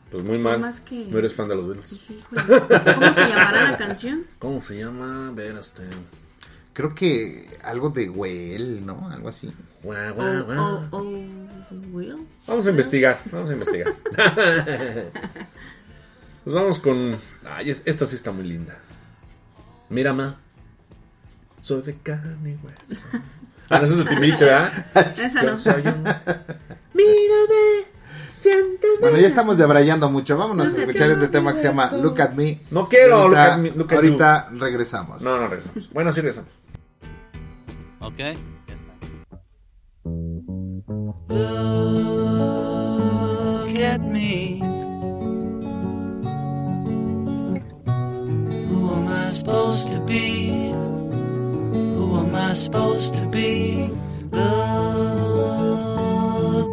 [0.09, 0.61] Pues muy mal.
[0.61, 1.99] más que- No eres fan de los Beatles.
[2.29, 4.25] ¿Cómo se llamará la canción?
[4.39, 5.27] ¿Cómo se llama?
[5.27, 5.83] A ver, este.
[6.71, 9.09] Creo que algo de Well, ¿no?
[9.09, 9.51] Algo así.
[9.83, 9.91] O,
[10.91, 11.01] o
[11.91, 12.25] Will.
[12.47, 13.93] Vamos a investigar, vamos a investigar.
[16.45, 17.17] Pues vamos con.
[17.45, 18.79] Ay, es- esta sí está muy linda.
[19.89, 20.37] Mira, ma.
[21.59, 23.05] Soy de carne y hueso.
[23.71, 24.85] Ah, no, eso es de Timbiriche, ¿verdad?
[25.17, 25.57] Esa no.
[25.57, 25.91] Soy yo.
[26.93, 27.85] Mírame,
[28.27, 28.97] siénteme.
[28.99, 30.37] Bueno, ya estamos debrayando mucho.
[30.37, 31.89] Vámonos a Look at escuchar este tema que se llama.
[32.01, 32.59] Look at Me.
[32.69, 35.21] No quiero Ahorita- Look at Me, Look at Ahorita regresamos.
[35.21, 35.89] No, no regresamos.
[35.93, 36.51] Bueno, sí regresamos.
[38.01, 38.41] Ok, ya está.
[42.41, 44.59] Look at me.
[48.69, 50.73] Who am I supposed to be?
[52.13, 53.89] Am I supposed to be?
[54.31, 54.43] Look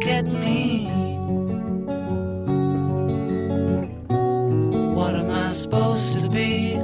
[0.05, 0.85] at me.
[4.95, 6.75] What am I supposed to be?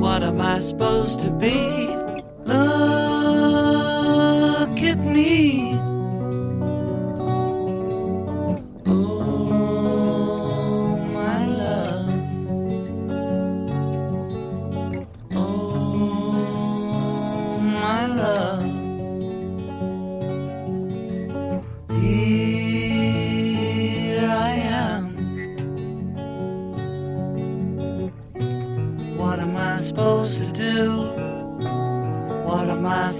[0.00, 1.86] What am I supposed to be?
[2.44, 2.56] Look
[4.82, 5.95] at me.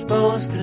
[0.07, 0.56] Supposed to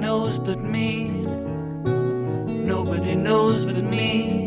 [0.00, 1.08] knows but me.
[2.64, 4.43] Nobody knows but me.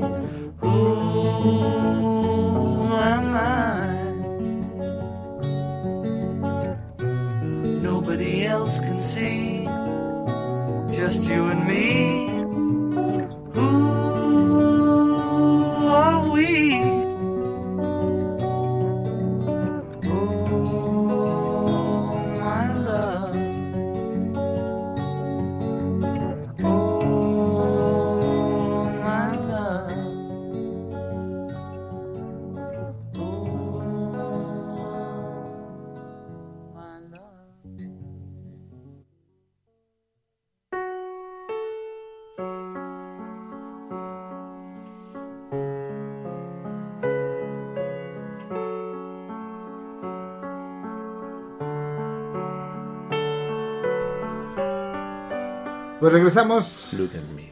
[56.07, 57.51] Pues regresamos Look at me.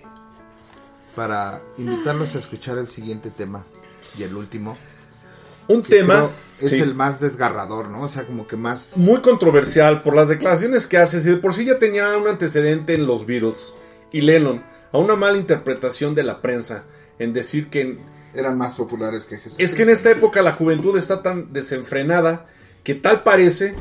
[1.13, 3.65] para invitarlos a escuchar el siguiente tema
[4.17, 4.77] y el último.
[5.67, 6.13] Un que tema.
[6.13, 6.31] creo
[6.61, 8.03] Es sí, el más desgarrador, ¿no?
[8.03, 8.95] O sea, como que más...
[8.95, 11.19] muy controversial por las declaraciones que hace.
[11.19, 13.73] Si de por sí ya tenía un antecedente en los Beatles
[14.13, 16.85] y Lennon, a una mala interpretación de la prensa
[17.19, 17.99] en decir que
[18.33, 19.59] Eran más populares que Jesús.
[19.59, 22.47] Es que en esta época la juventud está tan desenfrenada
[22.85, 23.75] que tal parece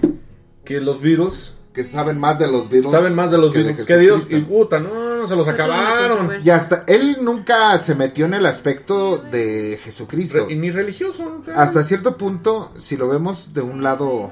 [0.64, 2.92] que los Beatles Que saben más de los Beatles.
[2.92, 4.30] saben más de los que de Beatles que Dios.
[4.30, 6.30] Y puta, no, no se los acabaron.
[6.42, 10.46] Y hasta él nunca se metió en el aspecto de Jesucristo.
[10.46, 11.38] Re- y ni religioso.
[11.40, 14.30] o sea, Hasta cierto punto, si lo vemos de un lado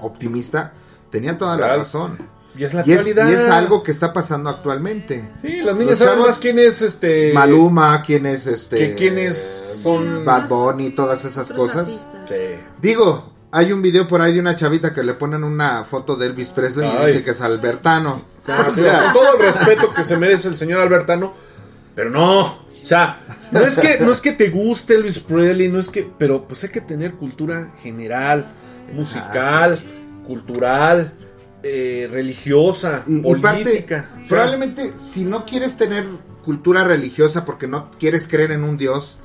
[0.00, 0.72] optimista,
[1.10, 2.18] tenía toda la razón.
[2.56, 3.28] Y es la y, es, actualidad.
[3.28, 5.28] y es algo que está pasando actualmente.
[5.42, 7.32] Sí, las niñas saben más quién es este.
[7.32, 8.78] Maluma, quién es este.
[8.78, 9.36] que quiénes
[9.82, 10.24] son.
[10.24, 11.78] Bad Bunny, todas esas cosas.
[11.88, 12.28] artistas.
[12.28, 12.36] Sí.
[12.80, 16.26] Digo, hay un video por ahí de una chavita que le ponen una foto de
[16.26, 18.22] Elvis Presley y dice que es Albertano.
[18.46, 21.32] Ah, O sí, sea, con todo el respeto que se merece el señor Albertano,
[21.94, 22.40] pero no.
[22.42, 23.16] O sea,
[23.50, 26.62] no es que no es que te guste Elvis Presley, no es que, pero pues
[26.64, 28.52] hay que tener cultura general.
[28.92, 29.78] musical,
[30.26, 31.14] cultural,
[31.62, 34.10] eh, religiosa, Y- y parte, política.
[34.28, 36.04] Probablemente, si no quieres tener
[36.44, 39.18] cultura religiosa porque no quieres creer en un Dios,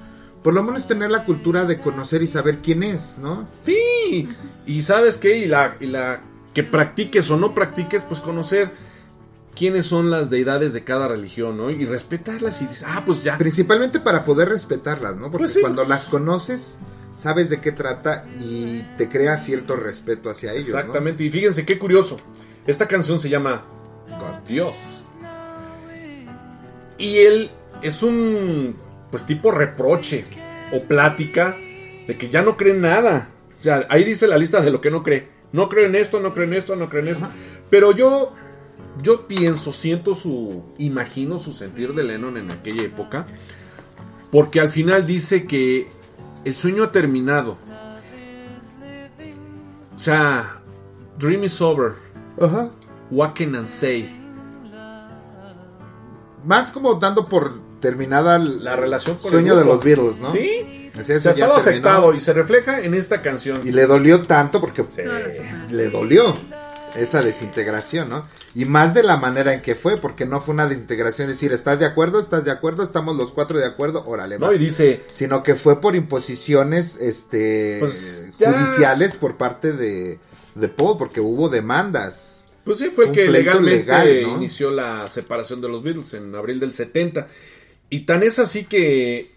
[0.44, 3.48] por lo menos tener la cultura de conocer y saber quién es, ¿no?
[3.66, 4.30] Sí,
[4.66, 6.22] y sabes qué, y la, y la
[6.54, 8.72] que practiques o no practiques, pues conocer
[9.56, 11.70] quiénes son las deidades de cada religión, ¿no?
[11.70, 13.38] Y respetarlas y dices, ah, pues ya.
[13.38, 15.24] Principalmente para poder respetarlas, ¿no?
[15.24, 15.62] Porque Pues sí.
[15.62, 16.78] cuando las conoces,
[17.14, 20.70] sabes de qué trata y te crea cierto respeto hacia ellos.
[20.70, 20.80] ¿no?
[20.80, 22.18] Exactamente, y fíjense qué curioso.
[22.66, 23.66] Esta canción se llama
[24.48, 24.76] Dios.
[26.98, 28.76] Y él es un,
[29.12, 30.26] pues tipo reproche
[30.72, 31.56] o plática
[32.08, 33.30] de que ya no cree en nada.
[33.60, 35.30] O sea, ahí dice la lista de lo que no cree.
[35.52, 37.28] No creo en esto, no creo en esto, no creo en esto.
[37.70, 38.32] Pero yo,
[39.02, 43.28] yo pienso, siento su, imagino su sentir de Lennon en aquella época.
[44.32, 45.88] Porque al final dice que
[46.46, 47.58] el sueño ha terminado.
[49.96, 50.62] O sea,
[51.18, 51.96] Dream is over.
[52.40, 52.72] Ajá.
[53.12, 54.16] What can I say?
[56.46, 60.32] Más como dando por terminada La relación con sueño el de los Beatles, ¿no?
[60.32, 60.92] Sí.
[60.96, 63.62] O O sea, sea, eso ya estaba afectado y se refleja en esta canción.
[63.68, 64.84] Y le dolió tanto porque
[65.70, 66.36] le dolió
[66.96, 68.26] esa desintegración, ¿no?
[68.56, 71.80] Y más de la manera en que fue, porque no fue una desintegración, decir, ¿estás
[71.80, 72.20] de acuerdo?
[72.20, 72.84] ¿Estás de acuerdo?
[72.84, 74.04] ¿Estamos los cuatro de acuerdo?
[74.08, 74.56] Órale, No, va.
[74.56, 80.20] y dice, Sino que fue por imposiciones este, Pues, judiciales por parte de,
[80.56, 82.44] de Paul, porque hubo demandas.
[82.64, 84.36] pues sí, fue el que legalmente legal, ¿no?
[84.38, 87.28] inició la separación de los Beatles en abril del 70.
[87.90, 89.34] Y tan es así que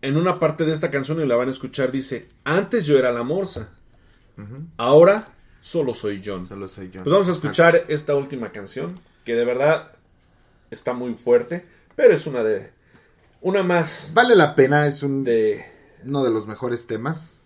[0.00, 3.10] en una parte de esta canción, y la van a escuchar, dice, antes yo era
[3.12, 3.70] la morsa,
[4.76, 6.46] ahora solo soy John.
[6.46, 7.02] Solo soy John.
[7.02, 9.92] Pues vamos a escuchar esta última canción, que de verdad
[10.70, 12.72] está muy fuerte, pero es una de...
[13.40, 15.64] Una más Vale la pena, es un, de...
[16.04, 17.38] uno de los mejores temas.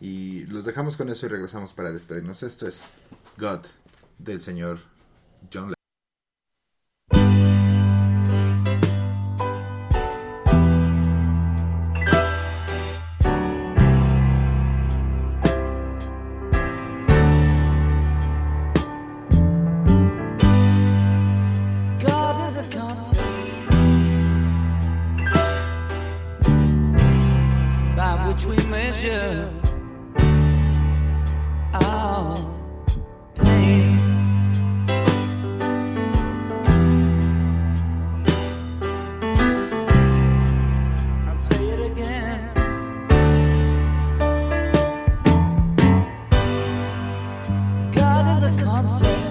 [0.00, 2.42] Y los dejamos con eso y regresamos para despedirnos.
[2.42, 2.90] Esto es
[3.38, 3.60] God
[4.18, 4.80] del señor
[5.52, 5.72] John
[7.12, 7.43] Lennon.
[48.44, 49.23] A concept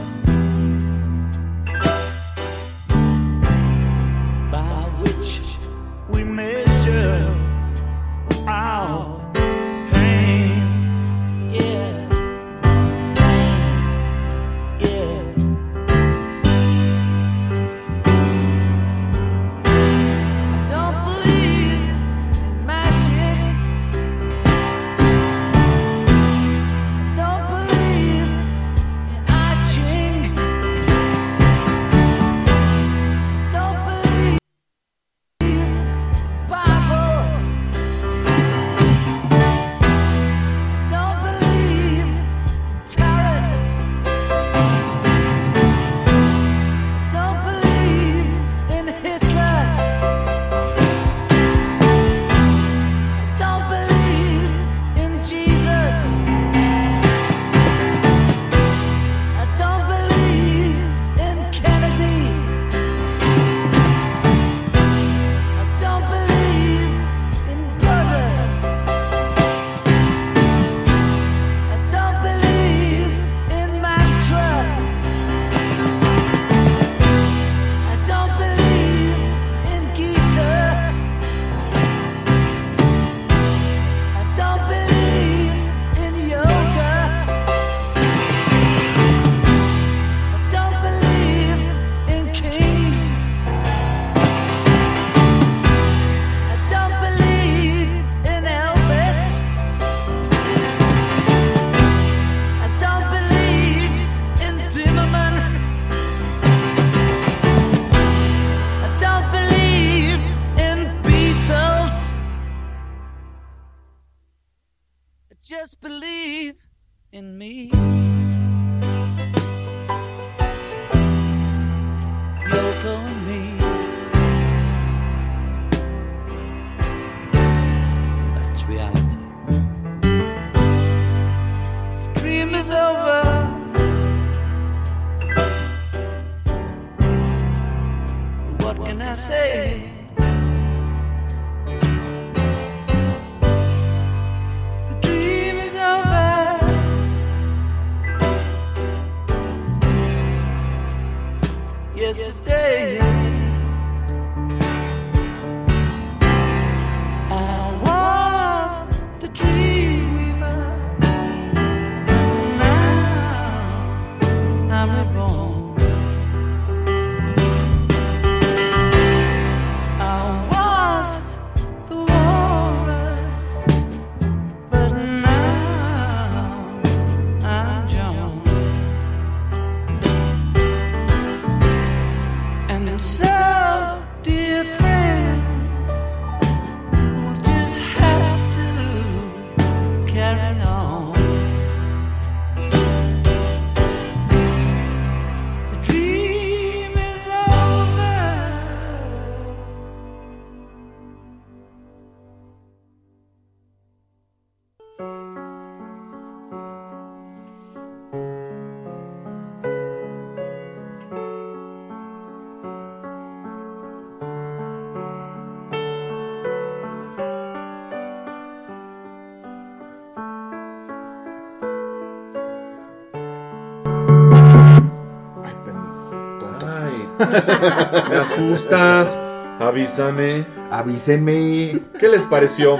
[228.09, 229.17] Me asustas.
[229.59, 230.45] Avísame.
[230.71, 231.81] Avíseme.
[231.99, 232.77] ¿Qué les pareció?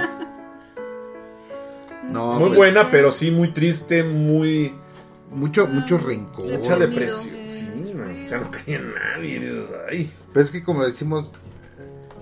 [2.10, 4.74] No, muy pues, buena, pero sí muy triste, muy.
[5.30, 6.46] Mucho, mucho rencor.
[6.46, 7.34] Mucha depresión.
[7.48, 9.64] Sí, man, o sea, no creía en nadie.
[9.90, 10.12] Ay.
[10.32, 11.32] Pero es que como decimos,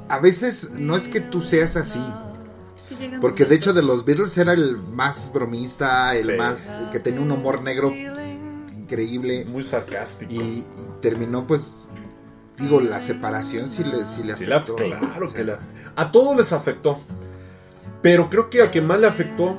[0.08, 2.00] a veces no es que tú seas así.
[3.20, 6.32] Porque de hecho de los Beatles era el más bromista, el Sí.
[6.34, 7.92] más el que tenía un humor negro
[8.76, 10.30] increíble Muy sarcástico.
[10.32, 10.64] y, y
[11.00, 11.74] terminó pues
[12.58, 14.76] digo la separación sí le sí le Sí, la- afectó.
[14.76, 15.58] claro O sea, que la-
[15.96, 16.98] a todos les afectó.
[18.02, 19.56] Pero creo que al que más le afectó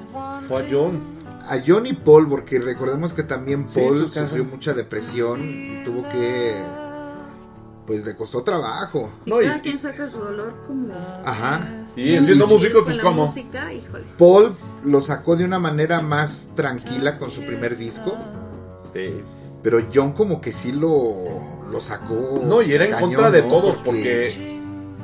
[0.48, 1.00] fue a John.
[1.48, 6.04] a John y Paul porque recordemos que también Sí, Paul sufrió mucha depresión y tuvo
[6.10, 6.62] que
[7.86, 9.12] pues le costó trabajo.
[9.26, 10.94] Y No, y- cada quien saca su dolor como...
[11.26, 11.86] Ajá.
[11.98, 13.26] Y siendo músico, pues cómo.
[13.26, 14.06] música, híjole.
[14.18, 14.56] Paul
[14.86, 18.16] lo sacó de una manera más tranquila con su primer disco,
[18.94, 19.10] Sí.
[19.62, 22.42] pero John como que sí lo, lo sacó.
[22.44, 23.48] No, y era en cañón, contra de ¿no?
[23.48, 24.60] todos, porque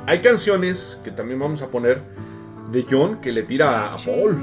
[0.06, 2.02] hay canciones que también vamos a poner
[2.70, 4.38] de John que le tira a Paul.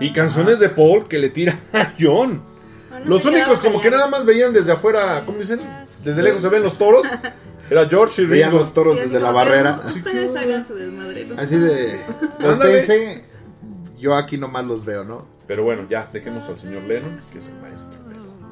[0.00, 2.42] Y canciones de Paul que le tira a John.
[2.90, 5.60] Bueno, Los únicos como que nada más veían desde afuera, ¿cómo dicen?
[6.02, 7.06] Desde lejos se ven los toros.
[7.70, 9.80] Era George y Veían los toros Sí, desde la barrera.
[9.86, 11.24] Ustedes hagan su desmadre.
[11.24, 11.40] ¿no?
[11.40, 11.98] Así de.
[12.60, 13.24] Pensé,
[13.96, 15.26] yo aquí nomás los veo, ¿no?
[15.46, 17.98] Pero bueno, ya, dejemos al señor Lennon, que es el maestro.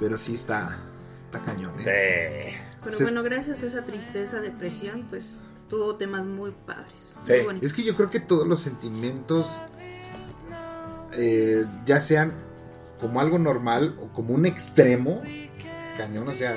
[0.00, 0.78] Pero sí está.
[1.26, 2.54] Está cañón, ¿eh?
[2.54, 2.71] Sí.
[2.84, 5.38] Pero bueno, gracias a esa tristeza, depresión, pues
[5.68, 7.16] tuvo temas muy padres.
[7.24, 7.32] Sí.
[7.34, 7.70] Muy bonitos.
[7.70, 9.46] Es que yo creo que todos los sentimientos,
[11.14, 12.32] eh, ya sean
[13.00, 15.22] como algo normal o como un extremo,
[15.98, 16.54] cañón, o sea,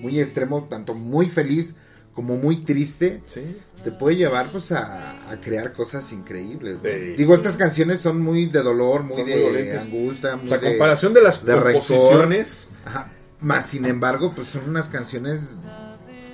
[0.00, 1.74] muy extremo, tanto muy feliz
[2.14, 3.56] como muy triste, Sí.
[3.84, 6.76] te puede llevar pues a, a crear cosas increíbles.
[6.76, 6.90] ¿no?
[6.90, 7.14] Sí.
[7.16, 9.82] Digo, estas canciones son muy de dolor, muy Son muy de dolientes.
[9.84, 12.68] angustia, muy O sea, a de- comparación de las de composiciones.
[12.84, 13.12] Ajá.
[13.40, 15.40] Más sin embargo, pues son unas canciones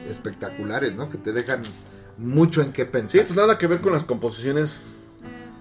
[0.08, 1.08] espectaculares, ¿no?
[1.10, 1.62] Que te dejan
[2.18, 3.26] mucho en qué Sí, pensar.
[3.26, 4.82] pues nada que ver con las composiciones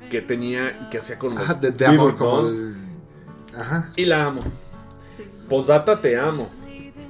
[0.10, 2.76] que tenía y que hacía con los Ajá, de, de amor como el...
[3.56, 4.42] Ajá, Y la amo.
[5.18, 5.24] Sí.
[5.50, 6.50] Postdata te amo.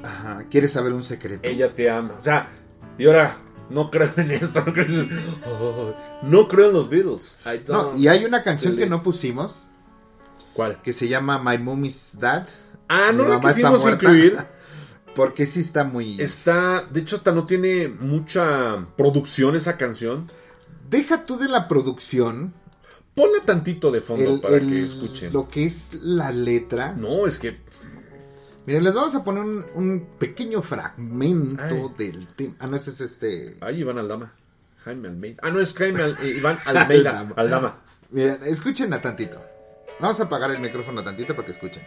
[0.03, 0.45] ajá.
[0.49, 1.47] ¿Quieres saber un secreto?
[1.47, 2.15] Ella te ama.
[2.19, 2.49] O sea,
[2.97, 3.37] y ahora
[3.69, 4.63] no creo en esto.
[4.65, 5.09] No creo en,
[5.45, 5.93] Oh,
[6.23, 7.39] no creo en los Beatles.
[7.67, 9.65] No, y hay una canción que no pusimos
[10.53, 10.81] ¿Cuál?
[10.81, 12.47] que se llama My Mommy's Dad.
[12.87, 14.37] Ah, no la quisimos incluir.
[15.15, 16.19] Porque sí está muy...
[16.21, 20.29] Está, de hecho, hasta no tiene mucha producción esa canción.
[20.89, 22.53] Deja tú de la producción.
[23.15, 25.31] Ponla tantito de fondo el- para el- que escuchen.
[25.31, 26.91] Lo que es la letra.
[26.93, 27.63] No, es que
[28.65, 31.93] Miren, les vamos a poner un, un pequeño fragmento Ay.
[31.97, 32.55] del tema.
[32.59, 33.57] Ah, no, ese es este...
[33.61, 34.33] Ay, Iván Aldama.
[34.83, 35.37] Jaime Almeida.
[35.43, 37.11] Ah, no, es Jaime Al- eh, Iván Almeida.
[37.11, 37.33] Aldama.
[37.37, 37.77] Aldama.
[38.09, 39.41] Miren, escuchen a tantito.
[40.01, 41.83] Vamos a apagar el micrófono tantito para que escuchen.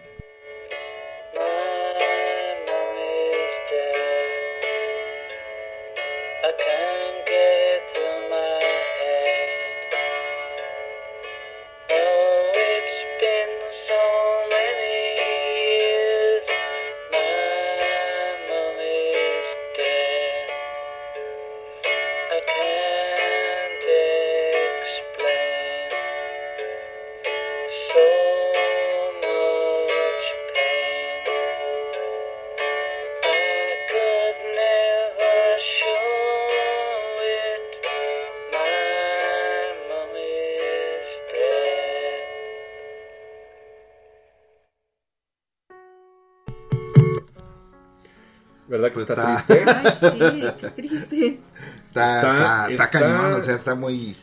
[48.69, 50.19] ¿Verdad que Pues está, está- triste?
[50.21, 51.41] Ay, sí, qué triste.
[51.89, 54.17] Está, Está- está, está está- cañón, o sea, está muy,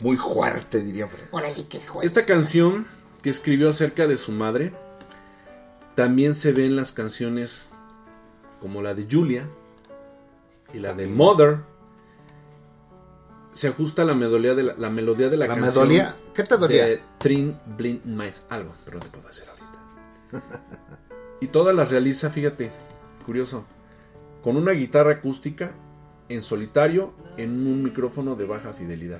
[0.00, 1.08] muy fuerte, diría.
[1.30, 2.06] Órale, qué fuerte.
[2.06, 2.86] Esta canción
[3.22, 4.72] que escribió acerca de su madre
[5.94, 7.70] también se ve en las canciones
[8.60, 9.46] como la de Julia
[10.74, 11.58] y la de Mother.
[13.52, 15.84] Se ajusta la melodía de la, la melodía de la, ¿La canción.
[15.88, 16.16] melodía?
[16.34, 16.84] ¿Qué te dolía?
[16.86, 18.42] De Three Blind Mice.
[18.50, 20.42] Algo, pero no te puedo decir ahorita.
[21.40, 22.70] y todas las realiza, fíjate,
[23.24, 23.64] curioso,
[24.46, 25.72] con una guitarra acústica
[26.28, 29.18] en solitario en un micrófono de baja fidelidad.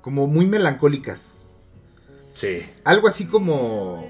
[0.00, 1.48] Como muy melancólicas.
[2.34, 2.64] Sí.
[2.82, 4.04] Algo así como.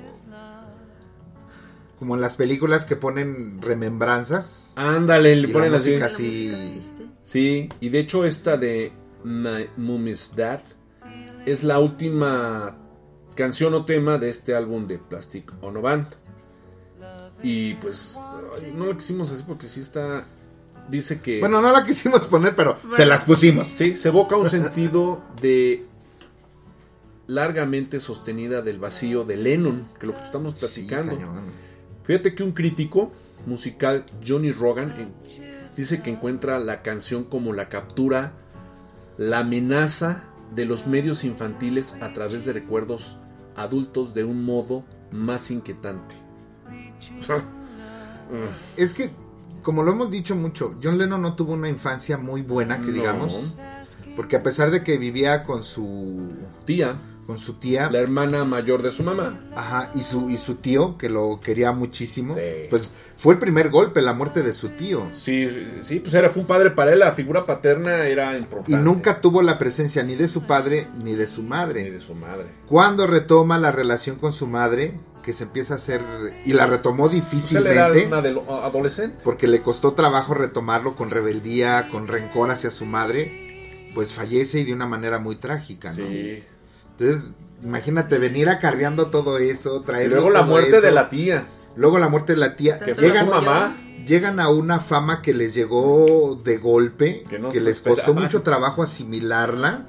[1.98, 4.72] Como en las películas que ponen remembranzas.
[4.76, 5.98] Ándale, le y ponen la así.
[5.98, 7.06] triste.
[7.22, 8.90] Sí, y de hecho esta de
[9.24, 10.62] My Mummy's Dad
[11.44, 12.78] es la última
[13.34, 16.21] canción o tema de este álbum de Plastic Ono Band.
[17.42, 18.16] Y pues
[18.56, 20.24] ay, no la quisimos así porque sí está...
[20.88, 21.38] Dice que...
[21.40, 23.68] Bueno, no la quisimos poner, pero se las pusimos.
[23.68, 25.86] Sí, se evoca un sentido de
[27.26, 31.16] largamente sostenida del vacío de Lennon, que lo que estamos platicando.
[32.02, 33.12] Fíjate que un crítico
[33.46, 35.12] musical, Johnny Rogan, en-
[35.76, 38.32] dice que encuentra la canción como la captura,
[39.18, 40.24] la amenaza
[40.54, 43.18] de los medios infantiles a través de recuerdos
[43.56, 46.14] adultos de un modo más inquietante.
[48.76, 49.10] Es que,
[49.62, 52.92] como lo hemos dicho mucho, John Lennon no tuvo una infancia muy buena, que No.
[52.92, 53.54] digamos.
[54.16, 56.30] Porque a pesar de que vivía con su
[56.64, 56.96] Tía,
[57.26, 59.40] con su tía, la hermana mayor de su mamá.
[59.54, 62.36] ajá, y su y su tío que lo quería muchísimo,
[62.68, 65.06] pues fue el primer golpe, la muerte de su tío.
[65.12, 65.48] Sí,
[65.82, 68.72] sí, pues era, fue un padre para él, la figura paterna era importante.
[68.72, 71.84] Y nunca tuvo la presencia ni de su padre ni de su madre.
[71.84, 72.46] Ni de su madre.
[72.66, 76.00] Cuando retoma la relación con su madre, que se empieza a hacer
[76.44, 78.10] y la retomó era difícilmente,
[78.48, 79.18] adolescente.
[79.22, 84.64] porque le costó trabajo retomarlo con rebeldía, con rencor hacia su madre, pues fallece y
[84.64, 85.94] de una manera muy trágica, ¿no?
[85.94, 86.42] Sí.
[87.02, 91.46] Entonces, imagínate venir acarreando todo eso, traer Y luego la muerte de la tía.
[91.76, 92.78] Luego la muerte de la tía.
[92.78, 93.76] Que fue su mamá.
[94.06, 98.22] Llegan a una fama que les llegó de golpe, Que que, les costó esperaban.
[98.24, 99.86] mucho trabajo asimilarla.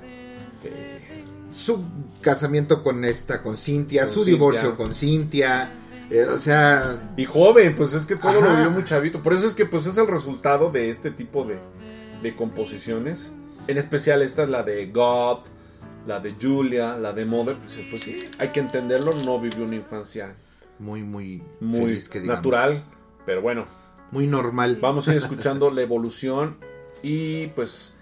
[1.52, 1.84] Su
[2.22, 4.34] casamiento con esta, con Cintia, Con su Cintia.
[4.34, 5.72] divorcio con Cintia.
[6.10, 9.22] eh, o sea, Y joven, pues es que todo lo vivió muy chavito.
[9.22, 11.60] Por eso es que pues es el resultado de este tipo de,
[12.24, 13.34] de composiciones.
[13.68, 15.40] En especial esta es la de God,
[16.06, 17.58] la de Julia, la de Mother.
[17.58, 19.14] Pues, pues sí, hay que entenderlo.
[19.26, 20.36] No vivió una infancia
[20.80, 22.40] muy, muy, muy feliz, que digamos.
[22.40, 22.84] natural.
[23.26, 23.68] Pero bueno,
[24.12, 24.78] Muy normal.
[24.82, 26.58] vamos a ir escuchando la evolución
[27.02, 27.94] y pues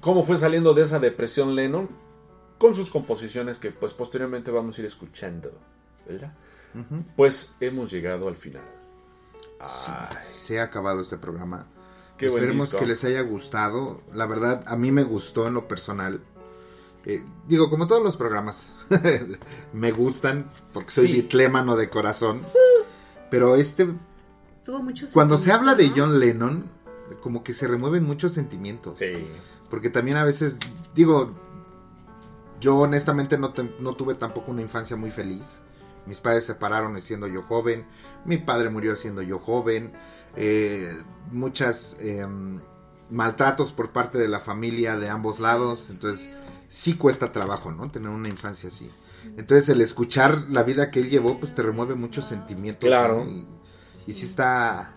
[0.00, 1.88] cómo fue saliendo de esa depresión Lennon
[2.58, 5.52] con sus composiciones que pues posteriormente vamos a ir escuchando,
[6.06, 6.34] ¿verdad?
[7.16, 8.62] Pues hemos llegado al final.
[9.64, 9.90] Sí,
[10.32, 11.66] se ha acabado este programa.
[12.16, 14.02] Qué Esperemos que les haya gustado.
[14.14, 16.20] La verdad, a mí me gustó en lo personal.
[17.06, 18.72] Eh, digo, como todos los programas,
[19.72, 21.12] me gustan porque soy Sí.
[21.14, 22.40] bitlémano de corazón.
[23.30, 23.88] Pero este,
[24.64, 25.94] Tuvo muchos cuando se habla de ¿no?
[25.96, 26.64] John Lennon,
[27.22, 28.98] como que se remueven muchos sentimientos.
[28.98, 29.26] Sí.
[29.70, 30.58] Porque también a veces,
[30.94, 31.32] digo,
[32.60, 35.62] yo honestamente no, te- no tuve tampoco una infancia muy feliz.
[36.06, 37.86] Mis padres se separaron siendo yo joven.
[38.24, 39.92] Mi padre murió siendo yo joven.
[40.36, 40.92] Eh,
[41.30, 42.26] muchas eh,
[43.10, 45.88] maltratos por parte de la familia de ambos lados.
[45.90, 46.28] Entonces,
[46.70, 47.90] sí cuesta trabajo, ¿no?
[47.90, 48.88] Tener una infancia así.
[49.36, 52.86] Entonces, el escuchar la vida que él llevó, pues te remueve muchos sentimientos.
[52.86, 53.24] Claro.
[53.24, 53.30] ¿no?
[53.30, 53.46] Y,
[54.06, 54.94] y sí está...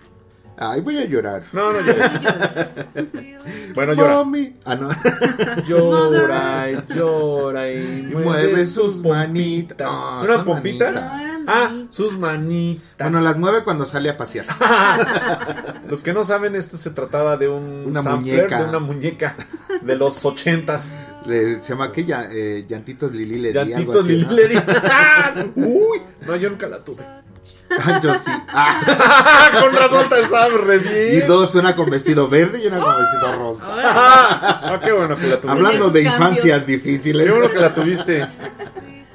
[0.56, 1.42] Ay, voy a llorar.
[1.52, 2.06] No, no llores.
[3.74, 4.18] bueno, llora.
[4.18, 4.54] Mami.
[4.66, 4.90] Ah, no.
[5.68, 9.80] Llora y llora y mueve, mueve sus manitas.
[9.80, 9.88] manitas.
[9.92, 11.04] No, ¿No eran son pompitas?
[11.48, 13.10] ah, sus manitas.
[13.10, 14.46] Bueno, las mueve cuando sale a pasear.
[15.90, 18.60] Los que no saben, esto se trataba de un Una sampler, muñeca.
[18.64, 19.36] de una muñeca
[19.82, 20.96] de los ochentas.
[21.26, 24.32] Le- se llama aquella, eh, Llantitos Lili le di algo Llantitos así, Lili ¿no?
[24.32, 24.58] le di.
[25.56, 27.02] Uy, no, yo nunca la tuve.
[27.80, 28.32] Ah, yo sí.
[28.50, 29.50] Ah.
[29.62, 31.28] Con razón te sabes re Y bien.
[31.28, 33.64] dos, una con vestido verde y una con vestido rosa.
[33.68, 35.50] Ah, qué bueno que la tuviste.
[35.50, 36.22] Hablando de cambios.
[36.22, 37.26] infancias difíciles.
[37.26, 38.28] Qué bueno que la tuviste.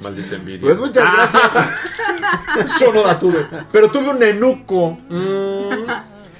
[0.01, 0.61] Maldita envidia.
[0.61, 2.79] Pues muchas gracias.
[2.81, 3.45] Yo no la tuve.
[3.71, 4.97] Pero tuve un nenuco.
[5.09, 5.69] mm,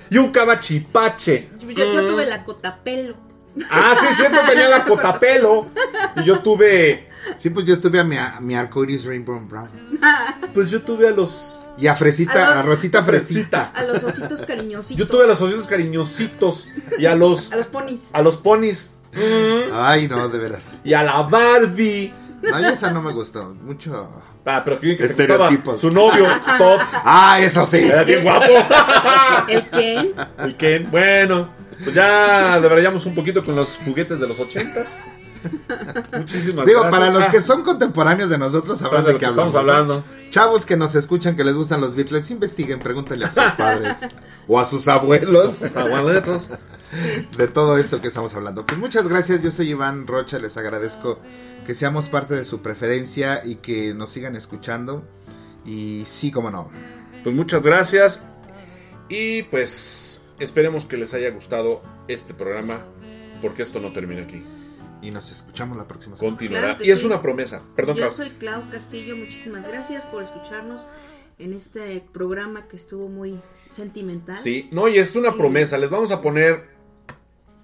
[0.09, 1.49] y un cabachipache.
[1.61, 3.15] Yo, yo tuve la cotapelo.
[3.69, 5.67] Ah, sí, siempre tenía la cotapelo.
[6.17, 7.07] Y yo tuve.
[7.37, 9.69] Sí, pues yo estuve a mi, a mi arcoiris Rainbow Brown.
[10.53, 11.59] Pues yo tuve a los.
[11.77, 13.71] Y a Fresita, A a, los- Rosita Fresita.
[13.73, 14.97] A los ositos cariñositos.
[14.97, 16.67] Yo tuve a los ositos cariñositos.
[16.97, 17.51] Y a los.
[17.51, 18.09] A los ponis.
[18.13, 18.91] A los ponis.
[19.73, 20.63] Ay, no, de veras.
[20.83, 22.13] Y a la Barbie.
[22.41, 23.53] No, esa no me gustó.
[23.61, 24.23] Mucho.
[24.45, 25.79] Ah, pero que que Estereotipos.
[25.79, 26.25] Su novio,
[26.57, 26.79] top.
[26.93, 27.77] Ah, eso sí.
[27.79, 28.45] Era bien guapo.
[29.47, 30.13] El Ken.
[30.39, 30.89] El Ken.
[30.89, 31.49] Bueno,
[31.83, 35.07] pues ya deberíamos un poquito con los juguetes de los ochentas.
[36.17, 36.99] Muchísimas Digo, gracias.
[36.99, 39.87] para los Ah, que son contemporáneos de nosotros, sabrán de qué estamos hablamos.
[39.87, 39.93] ¿no?
[39.93, 40.29] hablando.
[40.31, 43.97] Chavos que nos escuchan, que les gustan los Beatles, investiguen, pregúntenle a sus padres
[44.47, 46.49] o a sus abuelos Los abuelitos.
[47.37, 48.65] de todo esto que estamos hablando.
[48.65, 51.19] Pues muchas gracias, yo soy Iván Rocha, les agradezco
[51.65, 55.03] que seamos parte de su preferencia y que nos sigan escuchando.
[55.65, 56.69] Y sí, como no.
[57.23, 58.21] Pues muchas gracias.
[59.07, 62.85] Y pues esperemos que les haya gustado este programa.
[63.41, 64.43] Porque esto no termina aquí.
[65.01, 66.31] Y nos escuchamos la próxima semana.
[66.37, 66.67] Continuará.
[66.75, 67.63] Claro y es una promesa.
[67.75, 68.11] Perdón, Yo Clau.
[68.15, 69.15] soy Clau Castillo.
[69.15, 70.81] Muchísimas gracias por escucharnos
[71.37, 73.39] en este programa que estuvo muy
[73.69, 74.35] sentimental.
[74.35, 75.77] Sí, no, y es una promesa.
[75.77, 76.65] Les vamos a poner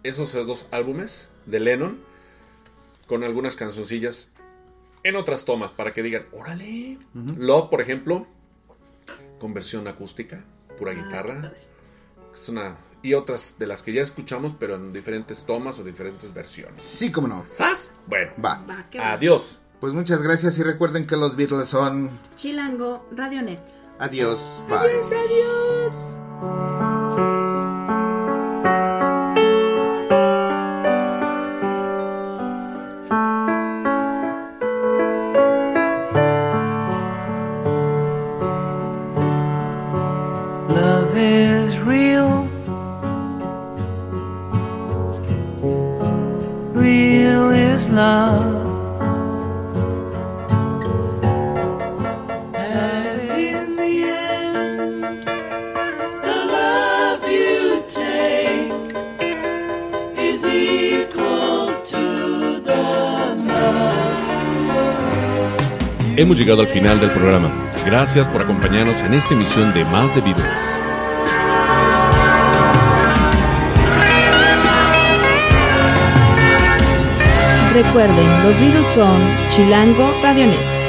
[0.04, 2.00] esos dos álbumes de Lennon
[3.06, 4.32] con algunas cancioncillas
[5.04, 6.98] en otras tomas para que digan, órale.
[7.14, 8.28] Love, por ejemplo,
[9.40, 10.46] con versión acústica,
[10.80, 11.54] pura Ah, guitarra.
[12.36, 16.34] Es una y otras de las que ya escuchamos, pero en diferentes tomas o diferentes
[16.34, 16.82] versiones.
[16.82, 17.46] Sí, como no.
[17.48, 17.92] ¿Sas?
[18.08, 18.66] Bueno, Va.
[19.00, 19.60] Adiós.
[19.80, 22.10] Pues muchas gracias y recuerden que los Beatles son...
[22.36, 23.62] Chilango Radionet.
[24.00, 24.64] Adiós.
[24.68, 24.78] Bye.
[24.80, 25.96] Adiós, adiós.
[66.18, 67.52] Hemos llegado al final del programa.
[67.86, 70.80] Gracias por acompañarnos en esta emisión de Más de Beatles.
[77.76, 79.20] Recuerden, los virus son
[79.50, 80.85] Chilango Radionet.